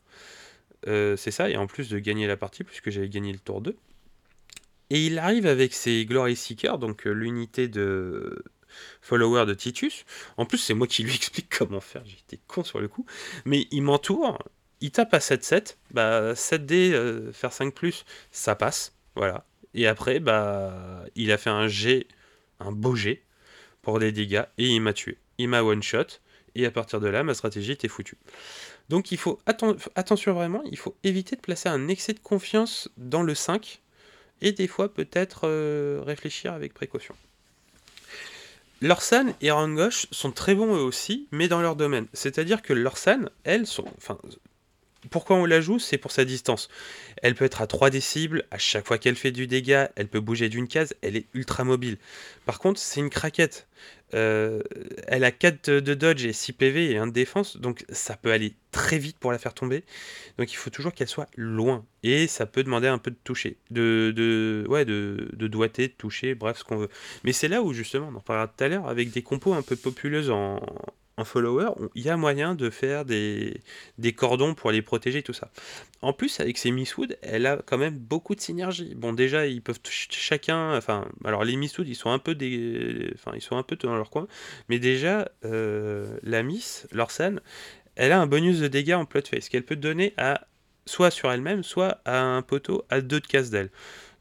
Euh, 0.89 1.17
c'est 1.17 1.31
ça, 1.31 1.49
et 1.49 1.57
en 1.57 1.67
plus 1.67 1.89
de 1.89 1.99
gagner 1.99 2.27
la 2.27 2.37
partie, 2.37 2.65
puisque 2.65 2.91
j'avais 2.91 3.09
gagné 3.09 3.33
le 3.33 3.39
tour 3.39 3.61
2. 3.61 3.77
Et 4.91 5.07
il 5.07 5.19
arrive 5.19 5.47
avec 5.47 5.73
ses 5.73 6.05
Glory 6.05 6.37
Seekers, 6.37 6.79
donc 6.79 7.05
l'unité 7.05 7.69
de, 7.69 8.45
follower 9.01 9.47
de 9.47 9.55
Titus. 9.55 10.05
En 10.37 10.47
plus, 10.47 10.59
c'est 10.59 10.75
moi 10.75 10.87
qui 10.87 11.03
lui 11.03 11.15
explique 11.15 11.57
comment 11.57 11.81
faire. 11.81 12.03
J'étais 12.05 12.41
con 12.47 12.65
sur 12.65 12.81
le 12.81 12.89
coup. 12.89 13.07
Mais 13.45 13.67
il 13.71 13.83
m'entoure, 13.83 14.39
il 14.81 14.91
tape 14.91 15.15
à 15.15 15.19
7-7. 15.19 15.77
Bah, 15.93 16.35
7D, 16.35 16.93
euh, 16.93 17.33
faire 17.33 17.53
5, 17.53 17.75
ça 18.31 18.55
passe. 18.55 18.95
Voilà. 19.15 19.47
Et 19.75 19.87
après, 19.87 20.21
bah, 20.21 21.05
il 21.15 21.33
a 21.33 21.39
fait 21.39 21.51
un 21.51 21.69
G, 21.69 22.07
un 22.61 22.73
beau 22.73 22.95
G 22.95 23.23
pour 23.83 23.99
des 23.99 24.13
dégâts 24.13 24.45
et 24.59 24.69
il 24.69 24.81
m'a 24.81 24.93
tué. 24.93 25.19
Il 25.39 25.49
m'a 25.49 25.63
one 25.63 25.83
shot. 25.83 26.07
Et 26.55 26.67
à 26.67 26.71
partir 26.71 27.01
de 27.01 27.09
là, 27.09 27.23
ma 27.23 27.35
stratégie 27.35 27.73
était 27.73 27.89
foutue. 27.89 28.19
Donc 28.89 29.11
il 29.11 29.19
faut 29.19 29.39
attention 29.47 30.35
vraiment, 30.35 30.63
il 30.65 30.77
faut 30.77 30.95
éviter 31.03 31.35
de 31.35 31.41
placer 31.41 31.69
un 31.69 31.89
excès 31.89 32.13
de 32.13 32.19
confiance 32.19 32.91
dans 32.99 33.23
le 33.23 33.35
5 33.35 33.81
et 34.43 34.53
des 34.53 34.67
fois 34.67 34.93
peut-être 34.93 35.43
euh, 35.45 36.03
réfléchir 36.05 36.53
avec 36.53 36.75
précaution. 36.75 37.15
Lorsan 38.83 39.33
et 39.41 39.51
Rangosh 39.51 40.09
sont 40.11 40.33
très 40.33 40.55
bons 40.57 40.75
eux 40.77 40.83
aussi, 40.83 41.29
mais 41.31 41.47
dans 41.47 41.63
leur 41.63 41.77
domaine. 41.77 42.07
C'est-à-dire 42.13 42.63
que 42.63 42.73
Lorsan, 42.73 43.31
elles 43.45 43.67
sont. 43.67 43.87
Pourquoi 45.11 45.37
on 45.37 45.45
la 45.45 45.61
joue? 45.61 45.79
C'est 45.79 45.99
pour 45.99 46.13
sa 46.13 46.25
distance. 46.25 46.69
Elle 47.23 47.35
peut 47.35 47.45
être 47.45 47.63
à 47.63 47.67
3 47.67 47.91
cibles, 48.01 48.45
à 48.51 48.59
chaque 48.59 48.87
fois 48.87 48.99
qu'elle 48.99 49.17
fait 49.17 49.33
du 49.33 49.47
dégât, 49.47 49.91
elle 49.97 50.09
peut 50.09 50.21
bouger 50.21 50.49
d'une 50.49 50.69
case, 50.69 50.95
elle 51.03 51.17
est 51.17 51.27
ultra 51.35 51.65
mobile. 51.65 51.99
Par 52.47 52.59
contre, 52.59 52.81
c'est 52.81 53.01
une 53.01 53.11
craquette. 53.11 53.69
Euh, 54.15 54.61
elle 55.07 55.25
a 55.25 55.31
4 55.31 55.71
de 55.71 55.95
dodge 55.95 56.25
et 56.27 56.33
6 56.33 56.53
PV 56.53 56.91
et 56.91 56.99
1 56.99 57.07
de 57.07 57.13
défense, 57.13 57.57
donc 57.57 57.85
ça 57.89 58.15
peut 58.15 58.31
aller 58.31 58.55
très 58.71 58.99
vite 58.99 59.19
pour 59.19 59.33
la 59.33 59.39
faire 59.39 59.55
tomber. 59.55 59.85
Donc 60.39 60.53
il 60.53 60.57
faut 60.57 60.71
toujours 60.71 60.93
qu'elle 60.93 61.09
soit 61.09 61.29
loin. 61.37 61.85
Et 62.03 62.27
ça 62.27 62.47
peut 62.47 62.63
demander 62.63 62.89
un 62.89 62.99
peu 62.99 63.11
de 63.11 63.17
toucher, 63.25 63.57
de, 63.71 64.13
de, 64.15 64.67
ouais, 64.69 64.85
de 64.85 65.87
toucher, 65.99 66.35
bref, 66.35 66.59
ce 66.59 66.65
qu'on 66.65 66.77
veut. 66.77 66.89
Mais 67.25 67.33
c'est 67.33 67.49
là 67.49 67.63
où 67.63 67.73
justement, 67.73 68.09
on 68.13 68.17
en 68.17 68.21
parlera 68.21 68.49
tout 68.49 68.63
à 68.63 68.69
l'heure, 68.69 68.89
avec 68.89 69.11
des 69.11 69.23
compos 69.23 69.55
un 69.55 69.63
peu 69.63 69.77
populeuses 69.77 70.31
en, 70.31 70.61
en 71.17 71.25
follower, 71.25 71.71
il 71.95 72.03
y 72.03 72.09
a 72.09 72.17
moyen 72.17 72.55
de 72.55 72.71
faire 72.71 73.05
des, 73.05 73.61
cordons 74.17 74.55
pour 74.55 74.71
les 74.71 74.83
protéger, 74.83 75.23
tout 75.23 75.33
ça. 75.33 75.51
En 76.01 76.13
plus, 76.13 76.41
avec 76.41 76.57
ces 76.59 76.71
Misswood, 76.71 77.19
elle 77.23 77.47
a 77.47 77.59
quand 77.59 77.79
même 77.79 77.99
beaucoup 77.99 78.35
de 78.35 78.41
synergie. 78.41 78.95
Bon, 78.95 79.13
déjà, 79.13 79.47
ils 79.47 79.63
peuvent 79.63 79.81
chacun, 79.89 80.77
enfin, 80.77 81.07
alors 81.25 81.45
les 81.45 81.57
Misswood, 81.57 81.89
ils 81.89 81.95
sont 81.95 82.11
un 82.11 82.19
peu 82.19 82.35
des, 82.35 83.11
enfin, 83.15 83.33
ils 83.35 83.43
sont 83.43 83.57
un 83.57 83.63
peu 83.63 83.77
dans 83.77 83.95
leur 83.95 84.11
coin, 84.11 84.27
mais 84.69 84.79
déjà, 84.79 85.31
euh, 85.45 86.17
la 86.23 86.43
Miss, 86.43 86.87
Lorsan, 86.93 87.41
elle 87.95 88.13
a 88.13 88.21
un 88.21 88.27
bonus 88.27 88.61
de 88.61 88.69
dégâts 88.69 88.95
en 88.95 89.05
plot 89.05 89.23
face 89.31 89.49
qu'elle 89.49 89.65
peut 89.65 89.77
donner 89.77 90.15
à 90.17 90.47
soit 90.87 91.11
sur 91.11 91.31
elle-même, 91.31 91.63
soit 91.63 92.01
à 92.05 92.21
un 92.23 92.43
poteau 92.43 92.85
à 92.89 93.01
deux 93.01 93.21
de 93.21 93.27
casse 93.27 93.51
d'elle. 93.51 93.71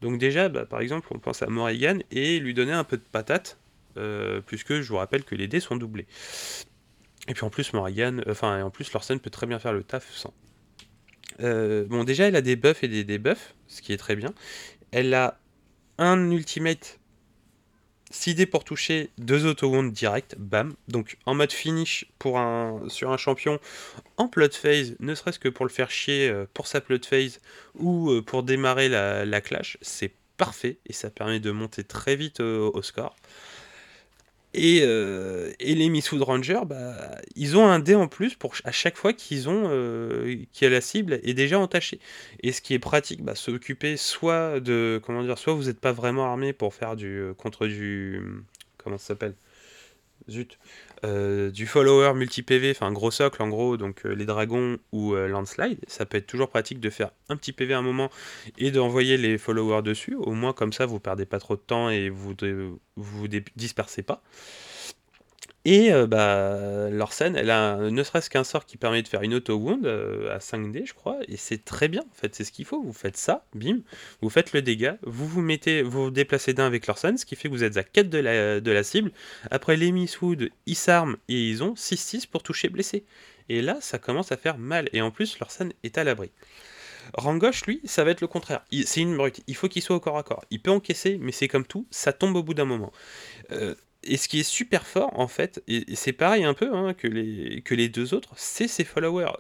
Donc 0.01 0.17
déjà, 0.17 0.49
bah, 0.49 0.65
par 0.65 0.81
exemple, 0.81 1.07
on 1.11 1.19
pense 1.19 1.41
à 1.41 1.47
Morrigan 1.47 1.99
et 2.11 2.39
lui 2.39 2.53
donner 2.53 2.73
un 2.73 2.83
peu 2.83 2.97
de 2.97 3.03
patate, 3.11 3.57
euh, 3.97 4.41
puisque 4.45 4.81
je 4.81 4.89
vous 4.89 4.97
rappelle 4.97 5.23
que 5.23 5.35
les 5.35 5.47
dés 5.47 5.59
sont 5.59 5.75
doublés. 5.75 6.07
Et 7.27 7.33
puis 7.33 7.43
en 7.43 7.49
plus, 7.49 7.73
Morrigan, 7.73 8.19
euh, 8.19 8.31
enfin, 8.31 8.63
en 8.63 8.69
plus, 8.69 8.91
Lorsen 8.93 9.19
peut 9.19 9.29
très 9.29 9.47
bien 9.47 9.59
faire 9.59 9.73
le 9.73 9.83
taf 9.83 10.11
sans. 10.13 10.33
Euh, 11.41 11.85
bon, 11.85 12.03
déjà, 12.03 12.27
elle 12.27 12.35
a 12.35 12.41
des 12.41 12.55
buffs 12.55 12.83
et 12.83 12.87
des 12.87 13.03
debuffs, 13.03 13.53
ce 13.67 13.81
qui 13.81 13.93
est 13.93 13.97
très 13.97 14.15
bien. 14.15 14.33
Elle 14.91 15.13
a 15.13 15.39
un 15.97 16.31
ultimate 16.31 16.99
6 18.09 18.35
dés 18.35 18.45
pour 18.45 18.63
toucher, 18.65 19.09
2 19.19 19.45
auto-wounds 19.45 19.93
direct, 19.93 20.35
bam. 20.37 20.73
Donc 20.89 21.17
en 21.25 21.33
mode 21.33 21.53
finish 21.53 22.05
pour 22.19 22.39
un, 22.39 22.83
sur 22.89 23.11
un 23.11 23.17
champion 23.17 23.59
en 24.17 24.27
plot 24.27 24.51
phase, 24.51 24.95
ne 24.99 25.15
serait-ce 25.15 25.39
que 25.39 25.47
pour 25.47 25.65
le 25.65 25.71
faire 25.71 25.89
chier 25.89 26.27
euh, 26.27 26.45
pour 26.53 26.67
sa 26.67 26.81
plot 26.81 27.05
phase 27.05 27.39
ou 27.75 28.21
pour 28.23 28.43
démarrer 28.43 28.89
la, 28.89 29.41
clash, 29.41 29.77
c'est 29.81 30.11
parfait 30.35 30.79
et 30.87 30.93
ça 30.93 31.09
permet 31.09 31.39
de 31.39 31.51
monter 31.51 31.85
très 31.85 32.17
vite 32.17 32.41
au 32.41 32.81
score. 32.81 33.15
Et, 34.53 34.81
euh, 34.83 35.53
et, 35.59 35.75
les 35.75 35.87
Missoud 35.87 36.21
Rangers, 36.21 36.61
bah, 36.65 36.95
ils 37.35 37.55
ont 37.55 37.65
un 37.67 37.79
dé 37.79 37.95
en 37.95 38.07
plus 38.09 38.35
pour 38.35 38.53
à 38.65 38.71
chaque 38.71 38.97
fois 38.97 39.13
qu'ils 39.13 39.47
ont 39.47 39.63
euh, 39.67 40.35
que 40.59 40.65
la 40.65 40.81
cible 40.81 41.21
est 41.23 41.33
déjà 41.33 41.57
entachée. 41.57 41.99
Et 42.43 42.51
ce 42.51 42.61
qui 42.61 42.73
est 42.73 42.79
pratique, 42.79 43.23
bah, 43.23 43.35
s'occuper 43.35 43.95
soit 43.95 44.59
de 44.59 44.99
comment 45.05 45.23
dire, 45.23 45.37
soit 45.37 45.53
vous 45.53 45.65
n'êtes 45.65 45.79
pas 45.79 45.93
vraiment 45.93 46.25
armé 46.25 46.51
pour 46.51 46.73
faire 46.73 46.97
du 46.97 47.07
euh, 47.07 47.33
contre 47.33 47.67
du 47.67 48.21
comment 48.77 48.97
ça 48.97 49.07
s'appelle, 49.07 49.35
zut, 50.29 50.57
euh, 51.03 51.49
du 51.49 51.65
follower 51.65 52.13
multi-PV, 52.13 52.71
enfin 52.71 52.91
gros 52.91 53.09
socle 53.09 53.41
en 53.41 53.49
gros, 53.49 53.75
donc 53.75 54.05
euh, 54.05 54.13
les 54.13 54.25
dragons 54.25 54.77
ou 54.91 55.15
euh, 55.15 55.27
landslide, 55.27 55.79
ça 55.87 56.05
peut 56.05 56.17
être 56.17 56.27
toujours 56.27 56.49
pratique 56.49 56.79
de 56.79 56.91
faire 56.91 57.11
un 57.27 57.37
petit 57.37 57.53
PV 57.53 57.73
à 57.73 57.79
un 57.79 57.81
moment 57.81 58.11
et 58.59 58.69
d'envoyer 58.69 59.17
les 59.17 59.39
followers 59.39 59.81
dessus, 59.81 60.15
au 60.15 60.33
moins 60.33 60.53
comme 60.53 60.73
ça 60.73 60.85
vous 60.85 60.99
perdez 60.99 61.25
pas 61.25 61.39
trop 61.39 61.55
de 61.55 61.61
temps 61.61 61.89
et 61.89 62.09
vous 62.09 62.35
vous 62.97 63.27
dispersez 63.55 64.03
pas. 64.03 64.21
Et 65.63 65.93
euh, 65.93 66.07
bah, 66.07 66.89
Lorsen, 66.89 67.35
elle 67.35 67.51
a 67.51 67.77
ne 67.77 68.03
serait-ce 68.03 68.31
qu'un 68.31 68.43
sort 68.43 68.65
qui 68.65 68.77
permet 68.77 69.03
de 69.03 69.07
faire 69.07 69.21
une 69.21 69.35
auto-wound 69.35 69.85
euh, 69.85 70.35
à 70.35 70.39
5D, 70.39 70.87
je 70.87 70.93
crois, 70.95 71.19
et 71.27 71.37
c'est 71.37 71.63
très 71.63 71.87
bien, 71.87 72.01
en 72.01 72.15
fait, 72.15 72.33
c'est 72.33 72.43
ce 72.43 72.51
qu'il 72.51 72.65
faut. 72.65 72.81
Vous 72.81 72.93
faites 72.93 73.15
ça, 73.15 73.45
bim, 73.53 73.81
vous 74.21 74.29
faites 74.31 74.53
le 74.53 74.63
dégât, 74.63 74.97
vous 75.03 75.27
vous 75.27 75.41
mettez, 75.41 75.83
vous, 75.83 76.09
déplacez 76.09 76.53
d'un 76.53 76.65
avec 76.65 76.87
Lorsen, 76.87 77.15
ce 77.15 77.27
qui 77.27 77.35
fait 77.35 77.47
que 77.47 77.53
vous 77.53 77.63
êtes 77.63 77.77
à 77.77 77.83
4 77.83 78.09
de 78.09 78.17
la, 78.17 78.59
de 78.59 78.71
la 78.71 78.83
cible. 78.83 79.11
Après 79.51 79.77
les 79.77 79.91
Wood, 80.21 80.49
ils 80.65 80.75
s'arment 80.75 81.17
et 81.29 81.49
ils 81.49 81.63
ont 81.63 81.75
6-6 81.75 82.27
pour 82.27 82.41
toucher 82.41 82.69
blessé. 82.69 83.05
Et 83.47 83.61
là, 83.61 83.77
ça 83.81 83.99
commence 83.99 84.31
à 84.31 84.37
faire 84.37 84.57
mal, 84.57 84.89
et 84.93 85.01
en 85.01 85.11
plus, 85.11 85.37
Lorsen 85.39 85.73
est 85.83 85.97
à 85.99 86.03
l'abri. 86.03 86.31
Rangosh, 87.13 87.65
lui, 87.65 87.81
ça 87.83 88.03
va 88.03 88.11
être 88.11 88.21
le 88.21 88.27
contraire. 88.27 88.63
C'est 88.85 89.01
une 89.01 89.17
brute. 89.17 89.41
Il 89.47 89.55
faut 89.55 89.67
qu'il 89.67 89.81
soit 89.81 89.95
au 89.95 89.99
corps 89.99 90.17
à 90.17 90.23
corps. 90.23 90.45
Il 90.49 90.61
peut 90.61 90.71
encaisser, 90.71 91.17
mais 91.19 91.31
c'est 91.31 91.47
comme 91.47 91.65
tout, 91.65 91.85
ça 91.91 92.13
tombe 92.13 92.35
au 92.35 92.43
bout 92.43 92.53
d'un 92.53 92.65
moment. 92.65 92.91
Euh, 93.51 93.75
et 94.03 94.17
ce 94.17 94.27
qui 94.27 94.39
est 94.39 94.43
super 94.43 94.85
fort, 94.85 95.17
en 95.19 95.27
fait, 95.27 95.63
et, 95.67 95.95
c'est 95.95 96.13
pareil 96.13 96.43
un 96.43 96.53
peu 96.53 96.73
hein, 96.73 96.93
que, 96.93 97.07
les, 97.07 97.61
que 97.61 97.75
les 97.75 97.89
deux 97.89 98.13
autres, 98.13 98.33
c'est 98.35 98.67
ses 98.67 98.83
followers. 98.83 99.37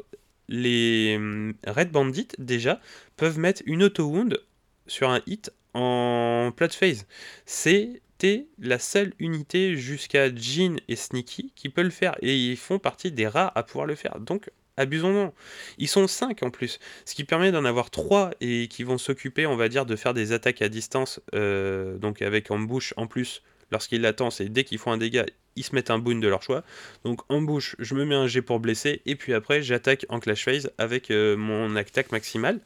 Les 0.47 1.15
hum, 1.17 1.53
Red 1.65 1.91
Bandits, 1.91 2.27
déjà, 2.37 2.79
peuvent 3.17 3.39
mettre 3.39 3.63
une 3.65 3.83
auto-wound 3.83 4.39
sur 4.87 5.09
un 5.09 5.21
hit 5.25 5.51
en 5.73 6.51
plat 6.55 6.69
phase. 6.69 7.07
C'était 7.45 8.47
la 8.59 8.77
seule 8.77 9.13
unité 9.19 9.75
jusqu'à 9.77 10.33
Jean 10.35 10.77
et 10.87 10.95
Sneaky 10.95 11.53
qui 11.55 11.69
peut 11.69 11.83
le 11.83 11.89
faire. 11.89 12.15
Et 12.21 12.35
ils 12.35 12.57
font 12.57 12.79
partie 12.79 13.11
des 13.11 13.27
rares 13.27 13.51
à 13.55 13.63
pouvoir 13.63 13.87
le 13.87 13.95
faire. 13.95 14.19
Donc, 14.19 14.51
abusons-en. 14.77 15.33
Ils 15.77 15.87
sont 15.87 16.07
5 16.07 16.43
en 16.43 16.49
plus, 16.49 16.79
ce 17.05 17.15
qui 17.15 17.23
permet 17.23 17.51
d'en 17.51 17.65
avoir 17.65 17.89
3 17.89 18.31
et 18.41 18.67
qui 18.67 18.83
vont 18.83 18.97
s'occuper, 18.97 19.45
on 19.45 19.55
va 19.55 19.69
dire, 19.69 19.85
de 19.85 19.95
faire 19.95 20.13
des 20.13 20.33
attaques 20.33 20.61
à 20.61 20.69
distance, 20.69 21.19
euh, 21.33 21.97
donc 21.97 22.21
avec 22.21 22.51
en 22.51 22.59
bouche 22.59 22.93
en 22.97 23.07
plus 23.07 23.41
lorsqu'ils 23.71 24.01
l'attendent, 24.01 24.31
c'est 24.31 24.49
dès 24.49 24.63
qu'ils 24.63 24.77
font 24.77 24.91
un 24.91 24.97
dégât, 24.97 25.25
ils 25.55 25.63
se 25.63 25.75
mettent 25.75 25.91
un 25.91 25.99
boon 25.99 26.19
de 26.19 26.27
leur 26.27 26.43
choix. 26.43 26.63
Donc 27.03 27.21
en 27.29 27.41
bouche, 27.41 27.75
je 27.79 27.95
me 27.95 28.05
mets 28.05 28.15
un 28.15 28.27
G 28.27 28.41
pour 28.41 28.59
blesser, 28.59 29.01
et 29.05 29.15
puis 29.15 29.33
après, 29.33 29.61
j'attaque 29.61 30.05
en 30.09 30.19
clash 30.19 30.45
phase 30.45 30.71
avec 30.77 31.11
euh, 31.11 31.35
mon 31.35 31.75
attaque 31.75 32.11
maximale. 32.11 32.59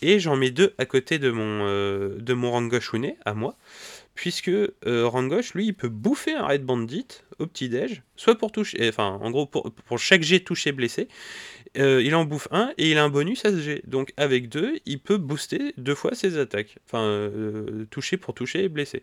Et 0.00 0.18
j'en 0.20 0.36
mets 0.36 0.50
deux 0.50 0.74
à 0.78 0.86
côté 0.86 1.18
de 1.18 1.30
mon, 1.30 1.66
euh, 1.66 2.16
de 2.18 2.34
mon 2.34 2.52
à 3.24 3.34
moi. 3.34 3.56
Puisque 4.14 4.48
euh, 4.48 5.06
Rangosh, 5.06 5.54
lui, 5.54 5.66
il 5.66 5.74
peut 5.74 5.88
bouffer 5.88 6.34
un 6.34 6.46
Red 6.46 6.64
Bandit 6.64 7.06
au 7.38 7.46
petit-déj, 7.46 8.02
soit 8.14 8.36
pour 8.36 8.52
toucher, 8.52 8.86
enfin, 8.88 9.18
en 9.22 9.30
gros, 9.30 9.46
pour, 9.46 9.72
pour 9.72 9.98
chaque 9.98 10.22
G 10.22 10.40
touché 10.40 10.72
blessé, 10.72 11.08
il 11.74 12.14
en 12.14 12.26
bouffe 12.26 12.48
un 12.50 12.74
et 12.76 12.90
il 12.90 12.98
a 12.98 13.04
un 13.04 13.08
bonus 13.08 13.46
à 13.46 13.50
ce 13.50 13.58
G. 13.58 13.82
Donc 13.86 14.12
avec 14.18 14.50
deux, 14.50 14.78
il 14.84 15.00
peut 15.00 15.16
booster 15.16 15.72
deux 15.78 15.94
fois 15.94 16.14
ses 16.14 16.36
attaques. 16.36 16.76
Enfin, 16.86 17.30
toucher 17.90 18.18
pour 18.18 18.34
toucher 18.34 18.64
et 18.64 18.68
blesser 18.68 19.02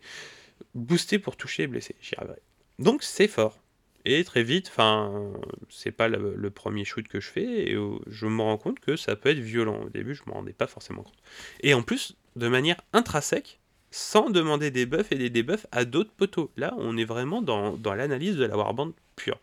booster 0.74 1.18
pour 1.18 1.36
toucher 1.36 1.64
et 1.64 1.66
blesser. 1.66 1.96
J'y 2.00 2.14
arriverai. 2.16 2.40
Donc 2.78 3.02
c'est 3.02 3.28
fort. 3.28 3.58
Et 4.06 4.24
très 4.24 4.42
vite, 4.42 4.68
enfin, 4.68 5.30
c'est 5.68 5.92
pas 5.92 6.08
le, 6.08 6.50
premier 6.50 6.86
shoot 6.86 7.06
que 7.06 7.20
je 7.20 7.28
fais, 7.28 7.70
et 7.70 7.76
je 8.06 8.26
me 8.26 8.40
rends 8.40 8.56
compte 8.56 8.80
que 8.80 8.96
ça 8.96 9.14
peut 9.14 9.28
être 9.28 9.38
violent. 9.38 9.82
Au 9.82 9.88
début, 9.90 10.14
je 10.14 10.22
me 10.26 10.32
rendais 10.32 10.54
pas 10.54 10.66
forcément 10.66 11.02
compte. 11.02 11.18
Et 11.60 11.74
en 11.74 11.82
plus, 11.82 12.16
de 12.36 12.48
manière 12.48 12.80
intrinsèque, 12.94 13.60
sans 13.90 14.30
demander 14.30 14.70
des 14.70 14.86
buffs 14.86 15.12
et 15.12 15.16
des 15.16 15.30
debuffs 15.30 15.66
à 15.72 15.84
d'autres 15.84 16.12
poteaux. 16.12 16.50
Là, 16.56 16.74
on 16.78 16.96
est 16.96 17.04
vraiment 17.04 17.42
dans, 17.42 17.76
l'analyse 17.94 18.36
de 18.36 18.44
la 18.44 18.56
warband 18.56 18.92
pure. 19.16 19.38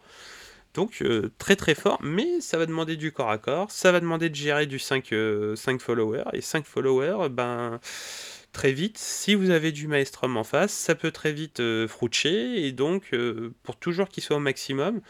Donc 0.73 1.01
euh, 1.01 1.31
très 1.37 1.55
très 1.55 1.75
fort, 1.75 1.99
mais 2.03 2.39
ça 2.39 2.57
va 2.57 2.65
demander 2.65 2.97
du 2.97 3.11
corps 3.11 3.31
à 3.31 3.39
corps, 3.39 3.71
ça 3.71 3.91
va 3.91 3.99
demander 3.99 4.29
de 4.29 4.35
gérer 4.35 4.67
du 4.67 4.77
5, 4.77 5.05
5 5.05 5.13
euh, 5.13 5.55
followers, 5.79 6.23
et 6.33 6.41
5 6.41 6.65
followers, 6.65 7.29
ben 7.29 7.79
très 8.51 8.71
vite, 8.71 8.97
si 8.97 9.35
vous 9.35 9.49
avez 9.49 9.71
du 9.71 9.87
maestrum 9.87 10.37
en 10.37 10.43
face, 10.43 10.71
ça 10.71 10.95
peut 10.95 11.11
très 11.11 11.31
vite 11.31 11.59
euh, 11.59 11.87
froucher, 11.87 12.65
et 12.65 12.71
donc, 12.71 13.13
euh, 13.13 13.53
pour 13.63 13.77
toujours 13.77 14.09
qu'il 14.09 14.23
soit 14.23 14.37
au 14.37 14.39
maximum, 14.39 15.01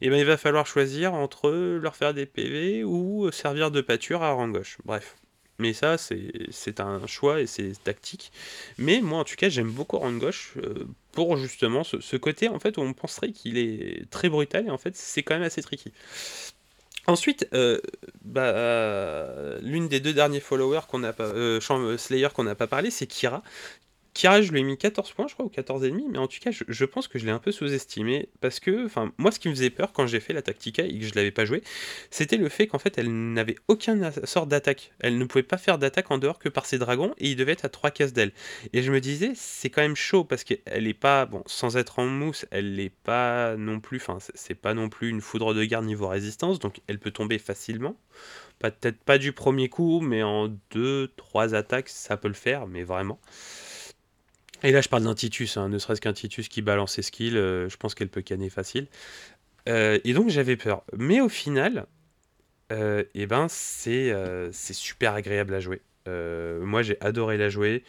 eh 0.00 0.10
ben, 0.10 0.16
il 0.16 0.24
va 0.24 0.36
falloir 0.36 0.66
choisir 0.66 1.14
entre 1.14 1.50
leur 1.50 1.96
faire 1.96 2.14
des 2.14 2.26
PV 2.26 2.84
ou 2.84 3.30
servir 3.30 3.70
de 3.70 3.80
pâture 3.80 4.22
à 4.22 4.32
rang 4.32 4.48
gauche. 4.48 4.78
Bref. 4.84 5.16
Mais 5.58 5.72
ça, 5.72 5.96
c'est 5.96 6.80
un 6.80 7.06
choix 7.06 7.40
et 7.40 7.46
c'est 7.46 7.72
tactique. 7.82 8.30
Mais 8.76 9.00
moi, 9.00 9.20
en 9.20 9.24
tout 9.24 9.36
cas, 9.36 9.48
j'aime 9.48 9.70
beaucoup 9.70 9.98
rang 9.98 10.12
gauche 10.12 10.52
euh, 10.58 10.84
pour 11.12 11.38
justement 11.38 11.82
ce, 11.82 11.98
ce, 12.00 12.16
côté 12.16 12.48
en 12.48 12.58
fait 12.58 12.76
où 12.76 12.82
on 12.82 12.92
penserait 12.92 13.32
qu'il 13.32 13.56
est 13.56 14.10
très 14.10 14.28
brutal 14.28 14.66
et 14.66 14.70
en 14.70 14.76
fait, 14.76 14.94
c'est 14.96 15.22
quand 15.22 15.34
même 15.34 15.42
assez 15.42 15.62
tricky. 15.62 15.92
Ensuite, 17.08 17.46
euh, 17.54 17.80
bah, 18.24 18.42
euh, 18.42 19.58
l'une 19.62 19.88
des 19.88 20.00
deux 20.00 20.12
derniers 20.12 20.40
followers 20.40 20.80
qu'on 20.88 21.04
a 21.04 21.12
pas, 21.12 21.24
euh, 21.24 21.60
Slayer 21.98 22.28
qu'on 22.34 22.44
n'a 22.44 22.56
pas 22.56 22.66
parlé, 22.66 22.90
c'est 22.90 23.06
Kira, 23.06 23.42
Kira, 24.16 24.40
je 24.40 24.50
lui 24.50 24.60
ai 24.60 24.62
mis 24.62 24.78
14 24.78 25.12
points, 25.12 25.26
je 25.28 25.34
crois, 25.34 25.44
ou 25.44 25.50
14,5, 25.50 26.06
mais 26.10 26.16
en 26.16 26.26
tout 26.26 26.38
cas, 26.40 26.50
je, 26.50 26.84
pense 26.86 27.06
que 27.06 27.18
je 27.18 27.26
l'ai 27.26 27.32
un 27.32 27.38
peu 27.38 27.52
sous-estimé, 27.52 28.30
parce 28.40 28.60
que, 28.60 28.86
enfin, 28.86 29.12
moi, 29.18 29.30
ce 29.30 29.38
qui 29.38 29.50
me 29.50 29.54
faisait 29.54 29.68
peur 29.68 29.92
quand 29.92 30.06
j'ai 30.06 30.20
fait 30.20 30.32
la 30.32 30.40
Tactica 30.40 30.84
et 30.84 30.98
que 30.98 31.04
je 31.04 31.14
l'avais 31.14 31.30
pas 31.30 31.44
joué, 31.44 31.62
c'était 32.10 32.38
le 32.38 32.48
fait 32.48 32.66
qu'en 32.66 32.78
fait, 32.78 32.96
elle 32.96 33.10
n'avait 33.34 33.56
aucun 33.68 34.10
sort 34.24 34.46
d'attaque. 34.46 34.92
Elle 35.00 35.18
ne 35.18 35.24
pouvait 35.26 35.42
pas 35.42 35.58
faire 35.58 35.76
d'attaque 35.76 36.10
en 36.10 36.16
dehors 36.16 36.38
que 36.38 36.48
par 36.48 36.64
ses 36.64 36.78
dragons, 36.78 37.12
et 37.18 37.28
il 37.28 37.36
devait 37.36 37.52
être 37.52 37.66
à 37.66 37.68
3 37.68 37.90
cases 37.90 38.14
d'elle. 38.14 38.32
Et 38.72 38.82
je 38.82 38.90
me 38.90 39.02
disais, 39.02 39.32
c'est 39.34 39.68
quand 39.68 39.82
même 39.82 39.96
chaud, 39.96 40.24
parce 40.24 40.44
qu'elle 40.44 40.86
est 40.86 40.94
pas, 40.94 41.26
bon, 41.26 41.42
sans 41.44 41.76
être 41.76 41.98
en 41.98 42.06
mousse, 42.06 42.46
elle 42.50 42.72
n'est 42.76 42.88
pas 42.88 43.54
non 43.58 43.80
plus, 43.80 43.98
enfin, 43.98 44.16
c'est 44.34 44.54
pas 44.54 44.72
non 44.72 44.88
plus 44.88 45.10
une 45.10 45.20
foudre 45.20 45.52
de 45.52 45.62
guerre 45.62 45.82
niveau 45.82 46.08
résistance, 46.08 46.58
donc 46.58 46.80
elle 46.86 46.98
peut 46.98 47.10
tomber 47.10 47.38
facilement. 47.38 47.94
Peut-être 48.60 48.98
pas 48.98 49.18
du 49.18 49.32
premier 49.32 49.68
coup, 49.68 50.00
mais 50.00 50.22
en 50.22 50.48
2-3 50.72 51.54
attaques, 51.54 51.90
ça 51.90 52.16
peut 52.16 52.28
le 52.28 52.34
faire, 52.34 52.66
mais 52.66 52.82
vraiment. 52.82 53.20
Et 54.62 54.72
là, 54.72 54.80
je 54.80 54.88
parle 54.88 55.04
d'un 55.04 55.14
Titus, 55.14 55.56
hein, 55.56 55.68
ne 55.68 55.78
serait-ce 55.78 56.00
qu'un 56.00 56.12
Titus 56.12 56.48
qui 56.48 56.62
balance 56.62 56.94
ses 56.94 57.02
skills, 57.02 57.36
euh, 57.36 57.68
je 57.68 57.76
pense 57.76 57.94
qu'elle 57.94 58.08
peut 58.08 58.22
canner 58.22 58.50
facile. 58.50 58.86
Euh, 59.68 59.98
et 60.04 60.12
donc, 60.12 60.30
j'avais 60.30 60.56
peur. 60.56 60.84
Mais 60.96 61.20
au 61.20 61.28
final, 61.28 61.86
euh, 62.72 63.04
eh 63.14 63.26
ben, 63.26 63.46
c'est 63.48 64.14
c'est 64.52 64.74
super 64.74 65.14
agréable 65.14 65.54
à 65.54 65.60
jouer. 65.60 65.82
moi, 66.06 66.82
j'ai 66.82 66.96
adoré 67.00 67.36
la 67.36 67.48
jouer. 67.48 67.84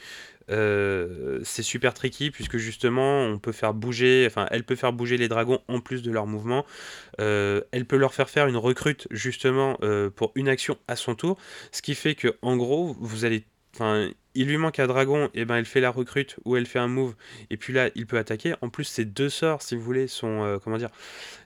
c'est 0.49 1.63
super 1.63 1.93
tricky 1.93 2.31
puisque 2.31 2.57
justement 2.57 3.23
on 3.23 3.39
peut 3.39 3.51
faire 3.51 3.73
bouger, 3.73 4.25
enfin 4.27 4.47
elle 4.51 4.63
peut 4.63 4.75
faire 4.75 4.93
bouger 4.93 5.17
les 5.17 5.27
dragons 5.27 5.61
en 5.67 5.81
plus 5.81 6.03
de 6.03 6.11
leur 6.11 6.27
mouvement. 6.27 6.65
elle 7.19 7.85
peut 7.87 7.97
leur 7.97 8.13
faire 8.13 8.29
faire 8.29 8.47
une 8.47 8.57
recrute 8.57 9.07
justement 9.11 9.77
pour 10.15 10.31
une 10.35 10.49
action 10.49 10.77
à 10.87 10.95
son 10.95 11.15
tour, 11.15 11.37
ce 11.71 11.81
qui 11.81 11.95
fait 11.95 12.15
que 12.15 12.37
en 12.41 12.55
gros 12.57 12.95
vous 12.99 13.25
allez 13.25 13.45
Enfin, 13.77 14.09
il 14.33 14.47
lui 14.47 14.57
manque 14.57 14.79
un 14.79 14.87
dragon, 14.87 15.29
et 15.35 15.45
ben 15.45 15.55
elle 15.57 15.65
fait 15.65 15.81
la 15.81 15.91
recrute 15.91 16.37
ou 16.45 16.57
elle 16.57 16.65
fait 16.65 16.79
un 16.79 16.87
move, 16.87 17.15
et 17.51 17.57
puis 17.57 17.73
là 17.73 17.89
il 17.93 18.07
peut 18.07 18.17
attaquer. 18.17 18.55
En 18.61 18.69
plus, 18.69 18.85
ces 18.85 19.05
deux 19.05 19.29
sorts, 19.29 19.61
si 19.61 19.75
vous 19.75 19.81
voulez, 19.83 20.07
sont 20.07 20.43
euh, 20.43 20.57
comment 20.57 20.77
dire, 20.77 20.89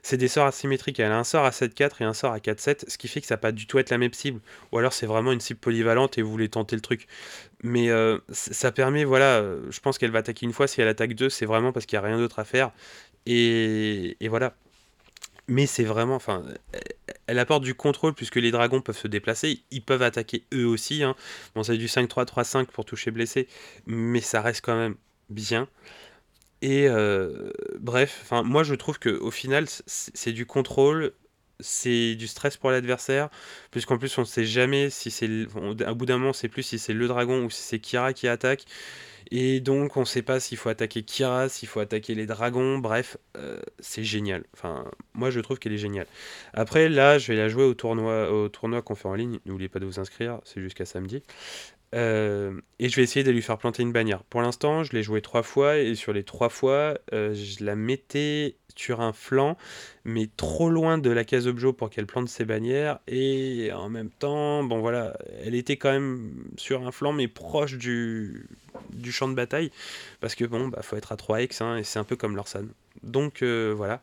c'est 0.02 0.16
des 0.16 0.28
sorts 0.28 0.46
asymétriques. 0.46 0.98
Elle 0.98 1.12
a 1.12 1.18
un 1.18 1.24
sort 1.24 1.44
à 1.44 1.50
7-4 1.50 2.00
et 2.00 2.04
un 2.04 2.14
sort 2.14 2.32
à 2.32 2.38
4-7, 2.38 2.88
ce 2.88 2.96
qui 2.96 3.08
fait 3.08 3.20
que 3.20 3.26
ça 3.26 3.34
va 3.34 3.38
pas 3.38 3.52
du 3.52 3.66
tout 3.66 3.78
être 3.78 3.90
la 3.90 3.98
même 3.98 4.14
cible. 4.14 4.40
Ou 4.72 4.78
alors 4.78 4.94
c'est 4.94 5.06
vraiment 5.06 5.32
une 5.32 5.40
cible 5.40 5.60
polyvalente 5.60 6.16
et 6.16 6.22
vous 6.22 6.30
voulez 6.30 6.48
tenter 6.48 6.74
le 6.76 6.82
truc. 6.82 7.06
Mais 7.62 7.90
euh, 7.90 8.18
ça 8.30 8.72
permet, 8.72 9.04
voilà, 9.04 9.36
euh, 9.40 9.60
je 9.70 9.80
pense 9.80 9.98
qu'elle 9.98 10.10
va 10.10 10.20
attaquer 10.20 10.46
une 10.46 10.52
fois. 10.54 10.66
Si 10.66 10.80
elle 10.80 10.88
attaque 10.88 11.14
deux, 11.14 11.28
c'est 11.30 11.46
vraiment 11.46 11.72
parce 11.72 11.86
qu'il 11.86 11.98
n'y 11.98 12.04
a 12.04 12.08
rien 12.08 12.18
d'autre 12.18 12.38
à 12.38 12.44
faire. 12.44 12.72
Et 13.26 14.16
voilà. 14.28 14.54
Mais 15.48 15.66
c'est 15.66 15.84
vraiment, 15.84 16.14
enfin, 16.14 16.44
elle 17.26 17.38
apporte 17.38 17.64
du 17.64 17.74
contrôle 17.74 18.14
puisque 18.14 18.36
les 18.36 18.50
dragons 18.50 18.80
peuvent 18.80 18.96
se 18.96 19.08
déplacer, 19.08 19.62
ils 19.70 19.82
peuvent 19.82 20.02
attaquer 20.02 20.44
eux 20.54 20.66
aussi. 20.66 21.02
Hein. 21.02 21.16
Bon, 21.54 21.62
c'est 21.62 21.76
du 21.76 21.86
5-3-3-5 21.86 22.66
pour 22.66 22.84
toucher 22.84 23.10
blessé, 23.10 23.48
mais 23.86 24.20
ça 24.20 24.40
reste 24.40 24.64
quand 24.64 24.76
même 24.76 24.94
bien. 25.30 25.68
Et 26.62 26.86
euh, 26.88 27.50
bref, 27.80 28.20
enfin, 28.22 28.44
moi 28.44 28.62
je 28.62 28.74
trouve 28.74 28.98
que 29.00 29.10
au 29.10 29.32
final, 29.32 29.66
c'est 29.86 30.32
du 30.32 30.46
contrôle, 30.46 31.12
c'est 31.58 32.14
du 32.14 32.28
stress 32.28 32.56
pour 32.56 32.70
l'adversaire, 32.70 33.30
puisqu'en 33.72 33.98
plus 33.98 34.16
on 34.18 34.22
ne 34.22 34.26
sait 34.26 34.44
jamais 34.44 34.88
si 34.88 35.10
c'est, 35.10 35.28
à 35.84 35.94
bout 35.94 36.06
d'un 36.06 36.18
moment, 36.18 36.30
on 36.30 36.32
sait 36.32 36.48
plus 36.48 36.62
si 36.62 36.78
c'est 36.78 36.92
le 36.92 37.08
dragon 37.08 37.44
ou 37.44 37.50
si 37.50 37.62
c'est 37.62 37.80
Kira 37.80 38.12
qui 38.12 38.28
attaque. 38.28 38.64
Et 39.34 39.60
donc, 39.60 39.96
on 39.96 40.00
ne 40.00 40.04
sait 40.04 40.20
pas 40.20 40.40
s'il 40.40 40.58
faut 40.58 40.68
attaquer 40.68 41.02
Kira, 41.04 41.48
s'il 41.48 41.66
faut 41.66 41.80
attaquer 41.80 42.14
les 42.14 42.26
dragons. 42.26 42.76
Bref, 42.76 43.16
euh, 43.38 43.62
c'est 43.78 44.04
génial. 44.04 44.44
Enfin, 44.52 44.84
moi, 45.14 45.30
je 45.30 45.40
trouve 45.40 45.58
qu'elle 45.58 45.72
est 45.72 45.78
géniale. 45.78 46.06
Après, 46.52 46.90
là, 46.90 47.16
je 47.16 47.32
vais 47.32 47.38
la 47.38 47.48
jouer 47.48 47.64
au 47.64 47.72
tournoi, 47.72 48.30
au 48.30 48.50
tournoi 48.50 48.82
qu'on 48.82 48.94
fait 48.94 49.08
en 49.08 49.14
ligne. 49.14 49.38
N'oubliez 49.46 49.70
pas 49.70 49.78
de 49.78 49.86
vous 49.86 49.98
inscrire, 49.98 50.40
c'est 50.44 50.60
jusqu'à 50.60 50.84
samedi. 50.84 51.22
Euh, 51.94 52.60
et 52.78 52.90
je 52.90 52.96
vais 52.96 53.02
essayer 53.02 53.24
de 53.24 53.30
lui 53.30 53.40
faire 53.40 53.56
planter 53.56 53.82
une 53.82 53.92
bannière. 53.92 54.22
Pour 54.24 54.42
l'instant, 54.42 54.84
je 54.84 54.92
l'ai 54.92 55.02
joué 55.02 55.22
trois 55.22 55.42
fois 55.42 55.78
et 55.78 55.94
sur 55.94 56.12
les 56.12 56.24
trois 56.24 56.50
fois, 56.50 56.98
euh, 57.14 57.32
je 57.34 57.64
la 57.64 57.74
mettais 57.74 58.56
sur 58.76 59.00
un 59.00 59.14
flanc, 59.14 59.56
mais 60.04 60.28
trop 60.36 60.68
loin 60.68 60.98
de 60.98 61.10
la 61.10 61.24
case 61.24 61.46
objo 61.46 61.72
pour 61.72 61.88
qu'elle 61.88 62.06
plante 62.06 62.28
ses 62.28 62.44
bannières. 62.44 63.00
Et 63.08 63.70
en 63.72 63.88
même 63.88 64.10
temps, 64.10 64.62
bon 64.62 64.80
voilà, 64.80 65.16
elle 65.42 65.54
était 65.54 65.78
quand 65.78 65.90
même 65.92 66.44
sur 66.58 66.86
un 66.86 66.92
flanc, 66.92 67.12
mais 67.12 67.28
proche 67.28 67.78
du, 67.78 68.48
du 68.90 69.12
champ 69.12 69.28
de 69.28 69.34
bataille. 69.34 69.70
Parce 70.20 70.34
que 70.34 70.44
bon, 70.44 70.68
bah 70.68 70.82
faut 70.82 70.96
être 70.96 71.12
à 71.12 71.16
3x, 71.16 71.62
hein, 71.62 71.76
et 71.76 71.84
c'est 71.84 71.98
un 71.98 72.04
peu 72.04 72.16
comme 72.16 72.36
Lorsan. 72.36 72.66
Donc 73.02 73.42
euh, 73.42 73.72
voilà. 73.76 74.02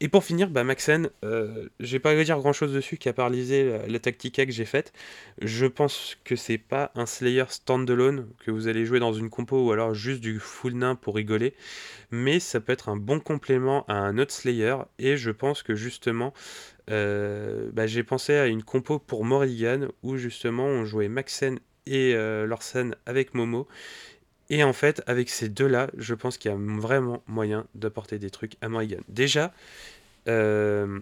Et 0.00 0.08
pour 0.08 0.24
finir, 0.24 0.50
bah, 0.50 0.64
Maxen, 0.64 1.10
euh, 1.24 1.68
je 1.80 1.92
vais 1.92 1.98
pas 1.98 2.14
dire 2.22 2.38
grand 2.38 2.52
chose 2.52 2.72
dessus 2.72 2.96
qu'à 2.96 3.12
part 3.12 3.28
liser 3.28 3.78
la, 3.88 3.98
tactica 3.98 4.46
que 4.46 4.52
j'ai 4.52 4.64
faite. 4.64 4.92
Je 5.42 5.66
pense 5.66 6.16
que 6.24 6.36
c'est 6.36 6.58
pas 6.58 6.92
un 6.94 7.06
Slayer 7.06 7.44
standalone 7.48 8.28
que 8.44 8.50
vous 8.50 8.68
allez 8.68 8.86
jouer 8.86 9.00
dans 9.00 9.12
une 9.12 9.30
compo 9.30 9.66
ou 9.66 9.72
alors 9.72 9.94
juste 9.94 10.20
du 10.20 10.38
full 10.38 10.74
nain 10.74 10.94
pour 10.94 11.16
rigoler. 11.16 11.54
Mais 12.10 12.40
ça 12.40 12.60
peut 12.60 12.72
être 12.72 12.88
un 12.88 12.96
bon 12.96 13.20
complément 13.20 13.84
à 13.88 13.94
un 13.94 14.16
autre 14.18 14.32
Slayer. 14.32 14.76
Et 14.98 15.16
je 15.16 15.30
pense 15.30 15.62
que 15.62 15.74
justement, 15.74 16.32
euh, 16.90 17.70
bah, 17.72 17.86
j'ai 17.86 18.02
pensé 18.02 18.34
à 18.34 18.46
une 18.46 18.62
compo 18.62 18.98
pour 18.98 19.24
Morrigan 19.24 19.88
où 20.02 20.16
justement 20.16 20.64
on 20.64 20.84
jouait 20.84 21.08
Maxen 21.08 21.58
et 21.86 22.14
euh, 22.14 22.46
Lorsen 22.46 22.94
avec 23.06 23.34
Momo. 23.34 23.66
Et 24.50 24.64
en 24.64 24.72
fait, 24.72 25.02
avec 25.06 25.30
ces 25.30 25.48
deux-là, 25.48 25.90
je 25.96 26.12
pense 26.14 26.36
qu'il 26.36 26.50
y 26.50 26.54
a 26.54 26.58
vraiment 26.58 27.22
moyen 27.28 27.66
d'apporter 27.76 28.18
des 28.18 28.30
trucs 28.30 28.54
à 28.60 28.68
Morrigan. 28.68 29.00
Déjà, 29.08 29.54
euh, 30.26 30.98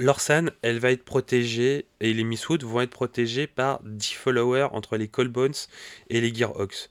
Lorsan, 0.00 0.50
elle 0.62 0.80
va 0.80 0.90
être 0.90 1.04
protégée, 1.04 1.86
et 2.00 2.12
les 2.12 2.24
Misswood 2.24 2.64
vont 2.64 2.80
être 2.80 2.90
protégés 2.90 3.46
par 3.46 3.80
10 3.84 4.14
followers 4.14 4.68
entre 4.72 4.96
les 4.96 5.06
Bones 5.06 5.54
et 6.10 6.20
les 6.20 6.34
Gearhawks. 6.34 6.90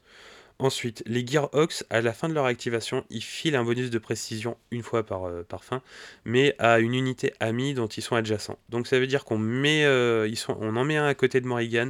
Ensuite, 0.57 1.03
les 1.05 1.27
Gearhawks, 1.27 1.83
à 1.89 1.99
la 1.99 2.13
fin 2.13 2.29
de 2.29 2.33
leur 2.33 2.45
activation, 2.45 3.03
ils 3.09 3.21
filent 3.21 3.57
un 3.57 3.65
bonus 3.65 3.89
de 3.89 3.99
précision 3.99 4.55
une 4.71 4.81
fois 4.81 5.05
par, 5.05 5.25
euh, 5.25 5.43
fin, 5.59 5.81
mais 6.23 6.55
à 6.57 6.79
une 6.79 6.93
unité 6.93 7.33
amie 7.41 7.73
dont 7.73 7.87
ils 7.87 8.01
sont 8.01 8.15
adjacents. 8.15 8.57
Donc 8.69 8.87
ça 8.87 8.97
veut 8.97 9.07
dire 9.07 9.25
qu'on 9.25 9.37
met, 9.37 9.85
en 9.85 10.85
met 10.85 10.95
un 10.95 11.05
à 11.05 11.13
côté 11.13 11.41
de 11.41 11.47
Morrigan, 11.47 11.89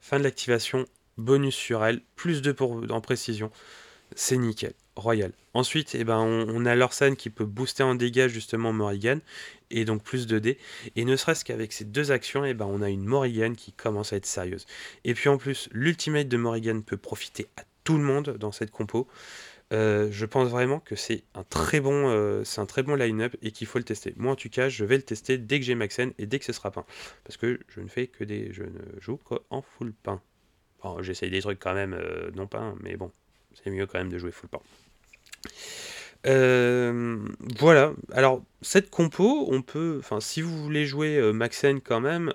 fin 0.00 0.18
de 0.18 0.24
l'activation, 0.24 0.86
bonus 1.16 1.54
sur 1.54 1.84
elle, 1.84 2.00
plus 2.14 2.42
2 2.42 2.54
pour, 2.54 2.82
en 2.90 3.00
précision. 3.00 3.50
C'est 4.14 4.36
nickel, 4.36 4.74
royal. 4.94 5.32
Ensuite, 5.52 5.94
eh 5.94 6.04
ben, 6.04 6.18
on, 6.18 6.64
a 6.64 6.74
Lorsan 6.74 7.14
qui 7.14 7.30
peut 7.30 7.44
booster 7.44 7.82
en 7.82 7.94
dégâts 7.94 8.28
justement 8.28 8.72
Morrigan, 8.72 9.18
et 9.70 9.84
donc 9.84 10.02
plus 10.02 10.26
de 10.26 10.38
dés. 10.38 10.58
Et 10.94 11.04
ne 11.04 11.16
serait-ce 11.16 11.44
qu'avec 11.44 11.72
ces 11.72 11.84
deux 11.84 12.12
actions, 12.12 12.44
eh 12.44 12.54
ben, 12.54 12.66
on 12.66 12.82
a 12.82 12.90
une 12.90 13.04
Morrigan 13.04 13.54
qui 13.56 13.72
commence 13.72 14.12
à 14.12 14.16
être 14.16 14.26
sérieuse. 14.26 14.66
Et 15.04 15.14
puis 15.14 15.28
en 15.28 15.38
plus, 15.38 15.68
l'ultimate 15.72 16.28
de 16.28 16.36
Morrigan 16.36 16.82
peut 16.82 16.96
profiter 16.96 17.48
à 17.56 17.62
tout 17.84 17.96
le 17.96 18.04
monde 18.04 18.36
dans 18.38 18.52
cette 18.52 18.70
compo. 18.70 19.08
Euh, 19.72 20.08
je 20.12 20.26
pense 20.26 20.48
vraiment 20.48 20.78
que 20.78 20.94
c'est 20.94 21.24
un 21.34 21.42
très 21.42 21.80
bon, 21.80 22.08
euh, 22.08 22.44
bon 22.84 22.94
line-up 22.94 23.34
et 23.42 23.50
qu'il 23.50 23.66
faut 23.66 23.78
le 23.78 23.84
tester. 23.84 24.14
Moi, 24.16 24.32
en 24.32 24.36
tout 24.36 24.48
cas, 24.48 24.68
je 24.68 24.84
vais 24.84 24.96
le 24.96 25.02
tester 25.02 25.38
dès 25.38 25.58
que 25.58 25.64
j'ai 25.64 25.74
Maxen 25.74 26.12
et 26.18 26.26
dès 26.26 26.38
que 26.38 26.44
ce 26.44 26.52
sera 26.52 26.70
peint, 26.70 26.86
parce 27.24 27.36
que 27.36 27.58
je 27.68 27.80
ne 27.80 27.88
fais 27.88 28.06
que 28.06 28.22
des, 28.22 28.52
je 28.52 28.62
ne 28.62 29.00
joue 29.00 29.16
qu'en 29.16 29.62
full 29.62 29.92
pain. 29.92 30.22
j'essaye 31.00 31.30
des 31.30 31.40
trucs 31.40 31.58
quand 31.58 31.74
même 31.74 31.94
euh, 31.94 32.30
non 32.34 32.46
peint, 32.46 32.76
mais 32.80 32.96
bon, 32.96 33.10
c'est 33.54 33.70
mieux 33.70 33.86
quand 33.86 33.98
même 33.98 34.10
de 34.10 34.18
jouer 34.18 34.30
full 34.30 34.48
pain. 34.48 34.60
voilà. 37.58 37.92
Alors 38.12 38.44
cette 38.62 38.90
compo, 38.90 39.48
on 39.50 39.62
peut, 39.62 39.96
enfin, 39.98 40.20
si 40.20 40.42
vous 40.42 40.62
voulez 40.62 40.86
jouer 40.86 41.32
Maxen 41.32 41.80
quand 41.80 42.00
même. 42.00 42.32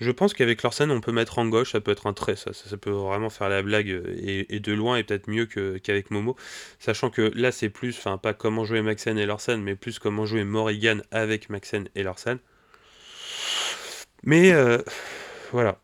Je 0.00 0.10
pense 0.10 0.34
qu'avec 0.34 0.62
Larsen, 0.62 0.90
on 0.90 1.00
peut 1.00 1.12
mettre 1.12 1.38
en 1.38 1.46
gauche, 1.46 1.72
ça 1.72 1.80
peut 1.80 1.92
être 1.92 2.06
un 2.06 2.12
trait, 2.12 2.34
ça, 2.36 2.50
peut 2.76 2.90
vraiment 2.90 3.30
faire 3.30 3.48
la 3.48 3.62
blague 3.62 3.90
euh, 3.90 4.46
et, 4.48 4.58
de 4.58 4.72
loin 4.72 4.96
et 4.96 5.04
peut-être 5.04 5.28
mieux 5.28 5.46
qu'avec 5.46 6.10
Momo. 6.10 6.36
Sachant 6.80 7.10
que 7.10 7.32
là, 7.34 7.52
c'est 7.52 7.68
plus, 7.68 7.96
enfin, 7.96 8.18
pas 8.18 8.34
comment 8.34 8.64
jouer 8.64 8.82
Maxen 8.82 9.16
et 9.18 9.26
Larsen, 9.26 9.62
mais 9.62 9.76
plus 9.76 9.98
comment 10.00 10.26
jouer 10.26 10.44
Morrigan 10.44 11.00
avec 11.12 11.48
Maxen 11.48 11.88
et 11.94 12.02
Larsen. 12.02 12.38
Mais 14.24 14.52
euh, 14.52 14.78
voilà. 15.52 15.78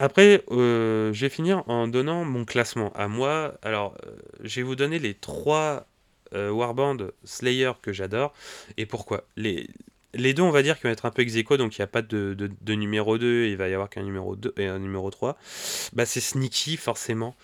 Après, 0.00 0.42
euh, 0.50 1.12
je 1.12 1.20
vais 1.20 1.28
finir 1.28 1.62
en 1.68 1.86
donnant 1.86 2.24
mon 2.24 2.44
classement 2.44 2.92
à 2.94 3.06
moi. 3.06 3.54
Alors, 3.62 3.96
je 4.42 4.56
vais 4.56 4.62
vous 4.62 4.76
donner 4.76 4.98
les 4.98 5.14
trois 5.14 5.86
Warband 6.32 6.96
Slayer 7.24 7.72
que 7.82 7.92
j'adore. 7.92 8.32
Et 8.76 8.86
pourquoi? 8.86 9.24
Les, 9.36 9.68
les 10.14 10.34
deux, 10.34 10.42
on 10.42 10.50
va 10.50 10.62
dire, 10.62 10.76
qui 10.76 10.84
vont 10.84 10.90
être 10.90 11.06
un 11.06 11.10
peu 11.10 11.22
ex 11.22 11.34
donc 11.34 11.76
il 11.76 11.80
n'y 11.80 11.84
a 11.84 11.86
pas 11.86 12.02
de, 12.02 12.50
numéro 12.68 13.18
2, 13.18 13.46
il 13.46 13.56
va 13.56 13.68
y 13.68 13.74
avoir 13.74 13.90
qu'un 13.90 14.02
numéro 14.02 14.36
2 14.36 14.54
et 14.56 14.66
un 14.66 14.78
numéro 14.78 15.10
3. 15.10 15.36
Bah, 15.92 16.06
c'est 16.06 16.20
Sneaky, 16.20 16.76
forcément, 16.76 17.36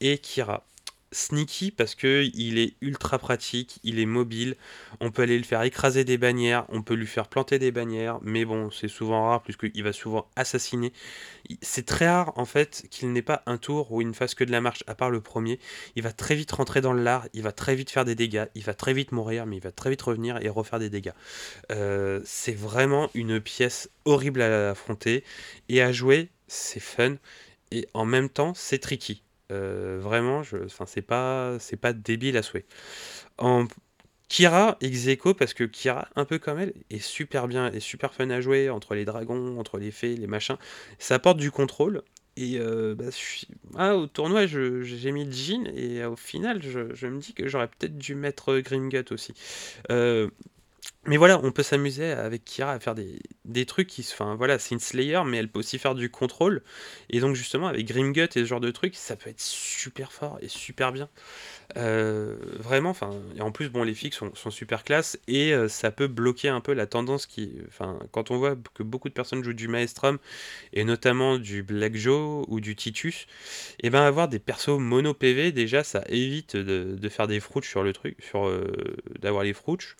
et 0.00 0.18
Kira. 0.18 0.64
Sneaky 1.12 1.72
parce 1.72 1.94
que 1.94 2.28
il 2.34 2.58
est 2.58 2.74
ultra 2.80 3.18
pratique, 3.18 3.80
il 3.82 3.98
est 3.98 4.06
mobile, 4.06 4.56
on 5.00 5.10
peut 5.10 5.22
aller 5.22 5.38
le 5.38 5.44
faire 5.44 5.62
écraser 5.62 6.04
des 6.04 6.18
bannières, 6.18 6.66
on 6.68 6.82
peut 6.82 6.94
lui 6.94 7.06
faire 7.06 7.26
planter 7.28 7.58
des 7.58 7.72
bannières, 7.72 8.18
mais 8.22 8.44
bon, 8.44 8.70
c'est 8.70 8.88
souvent 8.88 9.28
rare 9.28 9.42
puisqu'il 9.42 9.82
va 9.82 9.92
souvent 9.92 10.28
assassiner. 10.36 10.92
C'est 11.62 11.84
très 11.84 12.08
rare 12.08 12.32
en 12.36 12.44
fait 12.44 12.86
qu'il 12.90 13.12
n'ait 13.12 13.22
pas 13.22 13.42
un 13.46 13.58
tour 13.58 13.90
où 13.92 14.00
il 14.02 14.08
ne 14.08 14.12
fasse 14.12 14.34
que 14.34 14.44
de 14.44 14.52
la 14.52 14.60
marche, 14.60 14.84
à 14.86 14.94
part 14.94 15.10
le 15.10 15.20
premier. 15.20 15.58
Il 15.96 16.02
va 16.02 16.12
très 16.12 16.34
vite 16.36 16.52
rentrer 16.52 16.80
dans 16.80 16.92
le 16.92 17.02
lard, 17.02 17.26
il 17.32 17.42
va 17.42 17.52
très 17.52 17.74
vite 17.74 17.90
faire 17.90 18.04
des 18.04 18.14
dégâts, 18.14 18.46
il 18.54 18.62
va 18.62 18.74
très 18.74 18.92
vite 18.92 19.12
mourir, 19.12 19.46
mais 19.46 19.56
il 19.56 19.62
va 19.62 19.72
très 19.72 19.90
vite 19.90 20.02
revenir 20.02 20.38
et 20.42 20.48
refaire 20.48 20.78
des 20.78 20.90
dégâts. 20.90 21.12
Euh, 21.72 22.20
c'est 22.24 22.54
vraiment 22.56 23.10
une 23.14 23.40
pièce 23.40 23.90
horrible 24.04 24.42
à 24.42 24.70
affronter 24.70 25.24
et 25.68 25.82
à 25.82 25.92
jouer, 25.92 26.30
c'est 26.46 26.80
fun 26.80 27.16
et 27.72 27.88
en 27.94 28.04
même 28.04 28.28
temps 28.28 28.54
c'est 28.54 28.78
tricky. 28.78 29.22
Euh, 29.50 29.98
vraiment, 30.00 30.42
je, 30.42 30.56
c'est 30.86 31.02
pas, 31.02 31.58
c'est 31.58 31.76
pas 31.76 31.92
débile 31.92 32.36
à 32.36 32.42
souhait. 32.42 32.66
En 33.38 33.66
Kira, 34.28 34.76
ex 34.80 35.08
parce 35.38 35.54
que 35.54 35.64
Kira, 35.64 36.08
un 36.14 36.24
peu 36.24 36.38
comme 36.38 36.58
elle, 36.60 36.72
est 36.90 37.00
super 37.00 37.48
bien, 37.48 37.70
est 37.72 37.80
super 37.80 38.14
fun 38.14 38.30
à 38.30 38.40
jouer 38.40 38.70
entre 38.70 38.94
les 38.94 39.04
dragons, 39.04 39.58
entre 39.58 39.78
les 39.78 39.90
fées, 39.90 40.16
les 40.16 40.28
machins. 40.28 40.56
Ça 40.98 41.16
apporte 41.16 41.38
du 41.38 41.50
contrôle. 41.50 42.02
Et 42.36 42.58
euh, 42.58 42.94
bah, 42.94 43.06
ah, 43.76 43.96
au 43.96 44.06
tournoi, 44.06 44.46
j'ai 44.46 45.12
mis 45.12 45.30
Jean, 45.32 45.66
et 45.74 46.04
au 46.04 46.16
final, 46.16 46.62
je, 46.62 47.06
me 47.06 47.18
dis 47.18 47.34
que 47.34 47.48
j'aurais 47.48 47.68
peut-être 47.68 47.98
dû 47.98 48.14
mettre 48.14 48.58
Grimgut 48.60 49.04
aussi. 49.10 49.34
Euh, 49.90 50.30
mais 51.06 51.16
voilà, 51.16 51.40
on 51.42 51.50
peut 51.50 51.62
s'amuser 51.62 52.12
avec 52.12 52.44
Kira 52.44 52.72
à 52.72 52.78
faire 52.78 52.94
des, 52.94 53.64
trucs 53.64 53.86
qui. 53.88 54.06
Enfin 54.12 54.34
voilà, 54.34 54.58
c'est 54.58 54.74
une 54.74 54.80
Slayer, 54.80 55.22
mais 55.24 55.38
elle 55.38 55.48
peut 55.48 55.60
aussi 55.60 55.78
faire 55.78 55.94
du 55.94 56.10
contrôle. 56.10 56.62
Et 57.08 57.20
donc, 57.20 57.34
justement, 57.34 57.68
avec 57.68 57.86
Grimgut 57.86 58.24
et 58.24 58.40
ce 58.40 58.44
genre 58.44 58.60
de 58.60 58.70
trucs, 58.70 58.94
ça 58.96 59.16
peut 59.16 59.30
être 59.30 59.40
super 59.40 60.12
fort 60.12 60.38
et 60.42 60.48
super 60.48 60.92
bien. 60.92 61.08
Euh, 61.78 62.36
vraiment, 62.58 62.90
enfin. 62.90 63.12
Et 63.34 63.40
en 63.40 63.50
plus, 63.50 63.70
bon, 63.70 63.82
les 63.82 63.94
fixes 63.94 64.18
sont, 64.34 64.50
super 64.50 64.84
classe 64.84 65.18
et 65.26 65.54
euh, 65.54 65.68
ça 65.68 65.90
peut 65.90 66.06
bloquer 66.06 66.50
un 66.50 66.60
peu 66.60 66.74
la 66.74 66.86
tendance 66.86 67.24
qui. 67.26 67.54
Enfin, 67.68 67.98
quand 68.12 68.30
on 68.30 68.36
voit 68.36 68.56
que 68.74 68.82
beaucoup 68.82 69.08
de 69.08 69.14
personnes 69.14 69.42
jouent 69.42 69.54
du 69.54 69.68
Maestrum 69.68 70.18
et 70.74 70.84
notamment 70.84 71.38
du 71.38 71.62
Black 71.62 71.96
Joe 71.96 72.44
ou 72.48 72.60
du 72.60 72.76
Titus, 72.76 73.26
et 73.82 73.88
ben 73.88 74.02
avoir 74.02 74.28
des 74.28 74.38
persos 74.38 74.78
mono 74.78 75.14
PV, 75.14 75.52
déjà, 75.52 75.82
ça 75.82 76.04
évite 76.08 76.56
de, 76.56 77.08
faire 77.08 77.26
des 77.26 77.40
frouches 77.40 77.70
sur 77.70 77.82
le 77.82 77.94
truc, 77.94 78.18
sur 78.22 78.46
euh, 78.46 78.70
d'avoir 79.20 79.44
les 79.44 79.54
frouches 79.54 79.96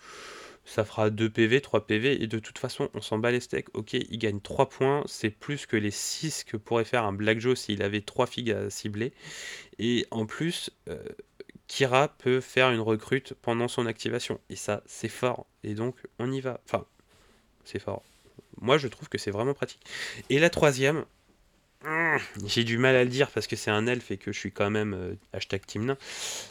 ça 0.65 0.85
fera 0.85 1.09
2 1.09 1.29
PV, 1.29 1.61
3 1.61 1.87
PV, 1.87 2.23
et 2.23 2.27
de 2.27 2.39
toute 2.39 2.59
façon, 2.59 2.89
on 2.93 3.01
s'en 3.01 3.17
bat 3.17 3.31
les 3.31 3.39
steaks. 3.39 3.67
Ok, 3.73 3.93
il 3.93 4.17
gagne 4.17 4.39
3 4.39 4.69
points, 4.69 5.03
c'est 5.07 5.29
plus 5.29 5.65
que 5.65 5.75
les 5.75 5.91
6 5.91 6.43
que 6.43 6.57
pourrait 6.57 6.85
faire 6.85 7.03
un 7.03 7.13
Black 7.13 7.39
Joe 7.39 7.59
s'il 7.59 7.81
avait 7.83 8.01
3 8.01 8.27
figues 8.27 8.51
à 8.51 8.69
cibler. 8.69 9.13
Et 9.79 10.05
en 10.11 10.25
plus, 10.25 10.71
euh, 10.89 11.03
Kira 11.67 12.09
peut 12.09 12.41
faire 12.41 12.69
une 12.71 12.81
recrute 12.81 13.33
pendant 13.41 13.67
son 13.67 13.85
activation. 13.85 14.39
Et 14.49 14.55
ça, 14.55 14.83
c'est 14.85 15.09
fort. 15.09 15.45
Et 15.63 15.73
donc, 15.73 15.95
on 16.19 16.31
y 16.31 16.41
va. 16.41 16.59
Enfin, 16.65 16.85
c'est 17.63 17.79
fort. 17.79 18.03
Moi, 18.59 18.77
je 18.77 18.87
trouve 18.87 19.09
que 19.09 19.17
c'est 19.17 19.31
vraiment 19.31 19.53
pratique. 19.53 19.81
Et 20.29 20.39
la 20.39 20.49
troisième, 20.49 21.05
j'ai 22.45 22.63
du 22.63 22.77
mal 22.77 22.95
à 22.95 23.03
le 23.03 23.09
dire 23.09 23.31
parce 23.31 23.47
que 23.47 23.55
c'est 23.55 23.71
un 23.71 23.87
elfe 23.87 24.11
et 24.11 24.17
que 24.17 24.31
je 24.31 24.39
suis 24.39 24.51
quand 24.51 24.69
même 24.69 24.93
euh, 24.93 25.15
hashtag 25.33 25.65
Team 25.65 25.95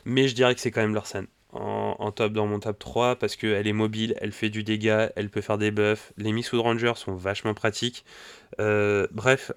Mais 0.05 0.27
je 0.27 0.35
dirais 0.35 0.55
que 0.55 0.61
c'est 0.61 0.71
quand 0.71 0.81
même 0.81 0.95
Lorsan. 0.95 1.27
En, 1.53 2.13
top 2.13 2.33
dans 2.33 2.47
mon 2.47 2.61
top 2.61 2.79
3 2.79 3.17
parce 3.17 3.37
qu'elle 3.37 3.67
est 3.67 3.73
mobile, 3.73 4.15
elle 4.21 4.33
fait 4.33 4.51
du 4.51 4.63
dégât, 4.63 5.13
elle 5.17 5.31
peut 5.31 5.41
faire 5.41 5.59
des 5.59 5.71
buffs. 5.71 6.13
Les 6.17 6.33
Miss 6.33 6.53
Ranger 6.53 6.93
sont 6.97 7.15
vachement 7.15 7.55
pratiques. 7.55 8.05
Euh, 8.61 9.07
bref, 9.11 9.53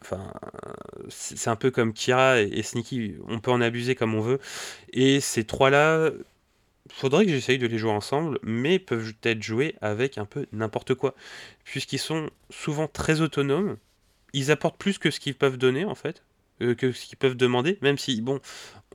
c'est 1.09 1.49
un 1.49 1.55
peu 1.55 1.71
comme 1.71 1.93
Kira 1.93 2.41
et, 2.41 2.63
Sneaky, 2.63 3.15
on 3.27 3.39
peut 3.39 3.51
en 3.51 3.61
abuser 3.61 3.95
comme 3.95 4.15
on 4.15 4.21
veut. 4.21 4.39
Et 4.91 5.19
ces 5.19 5.43
trois-là, 5.43 6.11
faudrait 6.89 7.25
que 7.25 7.31
j'essaye 7.31 7.57
de 7.57 7.67
les 7.67 7.77
jouer 7.77 7.91
ensemble, 7.91 8.39
mais 8.43 8.79
peuvent 8.79 9.13
être 9.23 9.41
joués 9.41 9.75
avec 9.81 10.17
un 10.17 10.25
peu 10.25 10.45
n'importe 10.51 10.95
quoi. 10.95 11.15
Puisqu'ils 11.63 11.99
sont 11.99 12.29
souvent 12.49 12.87
très 12.87 13.21
autonomes, 13.21 13.77
ils 14.33 14.51
apportent 14.51 14.77
plus 14.77 14.97
que 14.97 15.11
ce 15.11 15.19
qu'ils 15.19 15.35
peuvent 15.35 15.57
donner 15.57 15.85
en 15.85 15.95
fait, 15.95 16.23
euh, 16.61 16.75
que 16.75 16.91
ce 16.91 17.05
qu'ils 17.05 17.17
peuvent 17.17 17.37
demander, 17.37 17.77
même 17.81 17.97
si, 17.97 18.21
bon, 18.21 18.39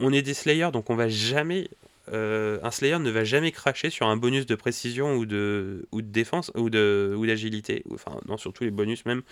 on 0.01 0.13
est 0.13 0.23
des 0.23 0.35
Slayers, 0.35 0.71
donc 0.73 0.91
on 0.91 0.97
va 0.97 1.09
jamais 1.09 1.69
euh, 2.13 2.59
un 2.63 2.71
Slayer 2.71 2.99
ne 2.99 3.11
va 3.11 3.25
jamais 3.25 3.53
cracher 3.53 3.91
sur 3.91 4.07
un 4.07 4.17
bonus 4.17 4.47
de 4.47 4.55
précision 4.55 5.15
ou 5.17 5.27
de, 5.27 5.87
défense 5.93 6.51
ou 6.55 6.71
d'agilité, 6.71 7.85
enfin 7.93 8.21
non 8.27 8.37
surtout 8.37 8.65
les 8.65 8.71
bonus 8.71 9.05
même, 9.07 9.23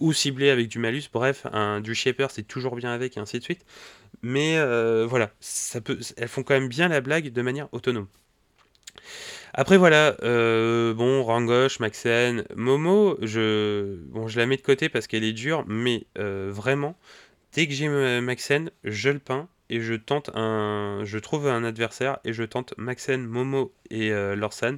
ou 0.00 0.12
ciblé 0.12 0.50
avec 0.50 0.68
du 0.68 0.78
malus. 0.78 1.04
Bref, 1.12 1.46
du 1.82 1.94
shaper 1.94 2.28
c'est 2.30 2.46
toujours 2.46 2.76
bien 2.76 2.90
avec 2.90 3.16
et 3.16 3.20
ainsi 3.20 3.38
de 3.38 3.44
suite. 3.44 3.64
Mais 4.22 4.56
euh, 4.56 5.06
voilà, 5.08 5.30
elles 6.16 6.28
font 6.28 6.42
quand 6.42 6.54
même 6.54 6.68
bien 6.68 6.88
la 6.88 7.00
blague 7.00 7.32
de 7.32 7.42
manière 7.42 7.68
autonome. 7.72 8.06
Après 9.52 9.76
voilà, 9.76 10.16
euh, 10.22 10.94
bon, 10.94 11.22
Rangosh, 11.22 11.80
Maxen, 11.80 12.44
Momo, 12.54 13.16
je, 13.22 13.98
je 14.26 14.38
la 14.38 14.46
mets 14.46 14.56
de 14.56 14.62
côté 14.62 14.88
parce 14.88 15.06
qu'elle 15.06 15.24
est 15.24 15.32
dure, 15.32 15.64
mais 15.66 16.06
vraiment, 16.16 16.96
dès 17.52 17.66
que 17.66 17.72
j'ai 17.72 17.88
Maxen, 18.20 18.70
je 18.84 19.10
le 19.10 19.18
peins 19.18 19.48
et 19.70 19.80
je 19.80 19.94
tente 19.94 20.30
un, 20.34 21.00
je 21.04 21.18
trouve 21.18 21.48
un 21.48 21.64
adversaire 21.64 22.18
et 22.24 22.32
je 22.32 22.42
tente 22.44 22.74
Maxen, 22.76 23.24
Momo 23.24 23.72
et 23.90 24.12
euh, 24.12 24.36
Lorsan 24.36 24.76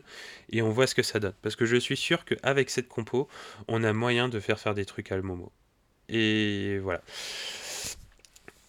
et 0.50 0.62
on 0.62 0.70
voit 0.70 0.86
ce 0.86 0.94
que 0.94 1.02
ça 1.02 1.20
donne. 1.20 1.34
Parce 1.42 1.56
que 1.56 1.66
je 1.66 1.76
suis 1.76 1.96
sûr 1.96 2.24
qu'avec 2.24 2.70
cette 2.70 2.88
compo, 2.88 3.28
on 3.68 3.84
a 3.84 3.92
moyen 3.92 4.28
de 4.28 4.40
faire 4.40 4.58
faire 4.58 4.74
des 4.74 4.84
trucs 4.84 5.12
à 5.12 5.20
Momo. 5.20 5.52
Et 6.08 6.78
voilà. 6.78 7.02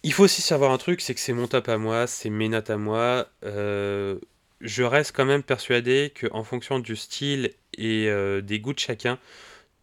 Il 0.02 0.12
faut 0.12 0.24
aussi 0.24 0.42
savoir 0.42 0.72
un 0.72 0.78
truc, 0.78 1.00
c'est 1.00 1.14
que 1.14 1.20
c'est 1.20 1.32
mon 1.32 1.46
top 1.46 1.68
à 1.68 1.76
moi, 1.76 2.06
c'est 2.06 2.30
mes 2.30 2.48
notes 2.48 2.70
à 2.70 2.76
moi. 2.76 3.28
Euh, 3.44 4.18
je 4.60 4.82
reste 4.82 5.14
quand 5.14 5.26
même 5.26 5.42
persuadé 5.42 6.12
qu'en 6.18 6.42
fonction 6.44 6.78
du 6.78 6.96
style 6.96 7.52
et 7.76 8.08
euh, 8.08 8.40
des 8.40 8.60
goûts 8.60 8.72
de 8.72 8.78
chacun, 8.78 9.18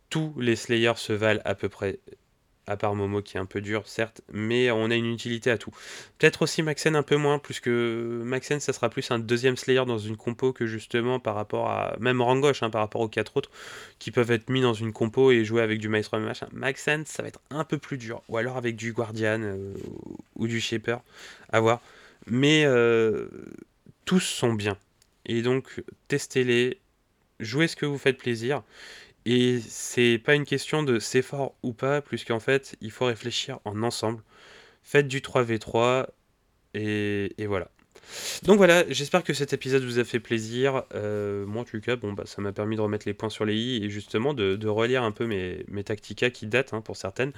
tous 0.10 0.34
les 0.40 0.56
Slayers 0.56 0.98
se 0.98 1.14
valent 1.14 1.42
à 1.46 1.56
peu 1.56 1.70
près 1.70 2.00
à 2.68 2.78
part 2.78 2.96
Momo 2.96 3.22
qui 3.22 3.38
est 3.38 3.40
un 3.40 3.46
peu 3.46 3.62
dur, 3.62 3.88
certes, 3.88 4.22
mais 4.32 4.70
on 4.72 4.92
a 4.92 4.96
une 4.96 5.12
utilité 5.12 5.50
à 5.50 5.58
tout. 5.58 5.72
Peut-être 6.18 6.42
aussi 6.42 6.62
Maxen 6.62 6.96
un 6.96 7.04
peu 7.04 7.16
moins, 7.16 7.40
puisque 7.40 7.70
Maxen, 7.70 8.60
ça 8.60 8.74
sera 8.74 8.90
plus 8.90 9.10
un 9.12 9.20
deuxième 9.20 9.58
Slayer 9.58 9.86
dans 9.86 9.98
une 9.98 10.18
compo 10.18 10.54
que 10.54 10.68
justement 10.68 11.20
par 11.20 11.36
rapport 11.36 11.70
à. 11.70 11.96
Même 12.00 12.22
Rangosh, 12.22 12.64
hein, 12.64 12.70
par 12.70 12.82
rapport 12.82 13.02
aux 13.02 13.08
quatre 13.08 13.38
autres, 13.38 13.50
qui 14.00 14.12
peuvent 14.12 14.32
être 14.32 14.50
mis 14.50 14.62
dans 14.62 14.74
une 14.74 14.94
compo 14.94 15.32
et 15.32 15.46
jouer 15.46 15.62
avec 15.62 15.80
du 15.80 15.88
Maestro 15.88 16.20
machin. 16.20 16.48
Maxen, 16.52 17.06
ça 17.06 17.24
va 17.24 17.30
être 17.30 17.42
un 17.50 17.64
peu 17.64 17.78
plus 17.78 17.98
dur, 17.98 18.22
ou 18.28 18.38
alors 18.38 18.58
avec 18.58 18.76
du 18.76 18.92
Guardian 18.92 19.42
euh, 19.42 19.74
ou 20.36 20.48
du 20.48 20.60
Shaper, 20.60 21.00
à 21.52 21.60
voir. 21.60 21.82
Mais 22.26 22.66
euh, 22.66 23.28
tous 24.06 24.20
sont 24.20 24.54
bien. 24.54 24.78
Et 25.26 25.42
donc, 25.42 25.84
testez-les, 26.08 26.80
jouez 27.40 27.68
ce 27.68 27.76
que 27.76 27.86
vous 27.86 27.98
faites 27.98 28.18
plaisir. 28.18 28.64
Et 29.28 29.60
c'est 29.62 30.18
pas 30.20 30.34
une 30.36 30.46
question 30.46 30.82
de 30.84 31.00
c'est 31.00 31.22
fort 31.22 31.56
ou 31.64 31.74
pas, 31.74 32.02
plus 32.02 32.24
qu'en 32.26 32.40
fait, 32.40 32.76
il 32.82 32.92
faut 32.92 33.06
réfléchir 33.06 33.60
en 33.66 33.84
ensemble. 33.84 34.24
Faites 34.84 35.08
du 35.08 35.22
3v3 35.22 36.08
et, 36.76 37.34
et 37.42 37.48
voilà. 37.48 37.72
Donc 38.44 38.58
voilà, 38.58 38.84
j'espère 38.90 39.24
que 39.24 39.34
cet 39.34 39.54
épisode 39.54 39.84
vous 39.84 40.00
a 40.00 40.04
fait 40.04 40.20
plaisir. 40.20 40.84
Euh, 40.94 41.46
moi 41.46 41.62
en 41.62 41.66
tout 41.66 41.80
cas, 41.80 41.96
bon, 41.96 42.14
bah, 42.14 42.24
ça 42.26 42.42
m'a 42.42 42.52
permis 42.52 42.76
de 42.76 42.82
remettre 42.82 43.08
les 43.08 43.14
points 43.14 43.30
sur 43.30 43.46
les 43.46 43.56
i 43.56 43.84
et 43.84 43.90
justement 43.90 44.34
de, 44.34 44.68
relire 44.68 45.04
un 45.04 45.12
peu 45.12 45.26
mes, 45.26 45.66
mes 45.70 45.84
qui 45.84 46.48
datent 46.48 46.74
hein, 46.74 46.82
pour 46.82 46.98
certaines 46.98 47.32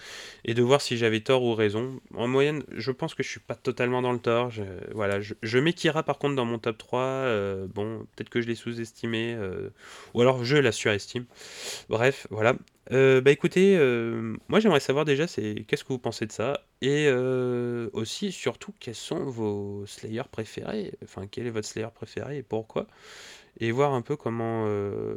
et 0.45 0.53
de 0.53 0.61
voir 0.63 0.81
si 0.81 0.97
j'avais 0.97 1.19
tort 1.19 1.43
ou 1.43 1.53
raison. 1.53 1.99
En 2.15 2.27
moyenne, 2.27 2.63
je 2.75 2.91
pense 2.91 3.13
que 3.13 3.23
je 3.23 3.29
suis 3.29 3.39
pas 3.39 3.55
totalement 3.55 4.01
dans 4.01 4.11
le 4.11 4.19
tort. 4.19 4.49
Je, 4.49 4.63
voilà, 4.93 5.21
je, 5.21 5.33
je 5.41 5.59
mets 5.59 5.73
Kira 5.73 6.03
par 6.03 6.17
contre 6.17 6.35
dans 6.35 6.45
mon 6.45 6.59
top 6.59 6.77
3. 6.77 6.99
Euh, 6.99 7.67
bon, 7.67 8.05
peut-être 8.15 8.29
que 8.29 8.41
je 8.41 8.47
l'ai 8.47 8.55
sous-estimé 8.55 9.35
euh, 9.37 9.69
ou 10.13 10.21
alors 10.21 10.43
je 10.43 10.57
la 10.57 10.71
surestime. 10.71 11.25
Bref, 11.89 12.27
voilà. 12.29 12.55
Euh, 12.91 13.21
bah 13.21 13.31
écoutez, 13.31 13.77
euh, 13.77 14.35
moi 14.47 14.59
j'aimerais 14.59 14.79
savoir 14.79 15.05
déjà 15.05 15.27
c'est 15.27 15.63
qu'est-ce 15.67 15.83
que 15.83 15.89
vous 15.89 15.99
pensez 15.99 16.25
de 16.25 16.31
ça? 16.31 16.65
Et 16.81 17.05
euh, 17.07 17.89
aussi 17.93 18.31
surtout 18.31 18.73
quels 18.79 18.95
sont 18.95 19.25
vos 19.25 19.85
Slayers 19.85 20.23
préférés, 20.31 20.93
enfin 21.03 21.27
quel 21.29 21.45
est 21.45 21.51
votre 21.51 21.67
Slayer 21.67 21.89
préféré 21.93 22.37
et 22.37 22.43
pourquoi? 22.43 22.87
Et 23.59 23.71
voir 23.71 23.93
un 23.93 24.01
peu 24.01 24.15
comment 24.15 24.65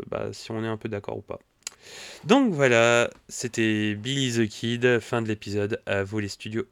bah, 0.08 0.32
si 0.32 0.50
on 0.50 0.62
est 0.64 0.68
un 0.68 0.76
peu 0.76 0.88
d'accord 0.88 1.16
ou 1.18 1.22
pas. 1.22 1.38
Donc 2.24 2.52
voilà, 2.52 3.10
c'était 3.28 3.94
Billy 3.94 4.32
the 4.32 4.48
Kid, 4.48 5.00
fin 5.00 5.22
de 5.22 5.28
l'épisode, 5.28 5.80
à 5.86 6.04
vous 6.04 6.18
les 6.18 6.28
studios. 6.28 6.66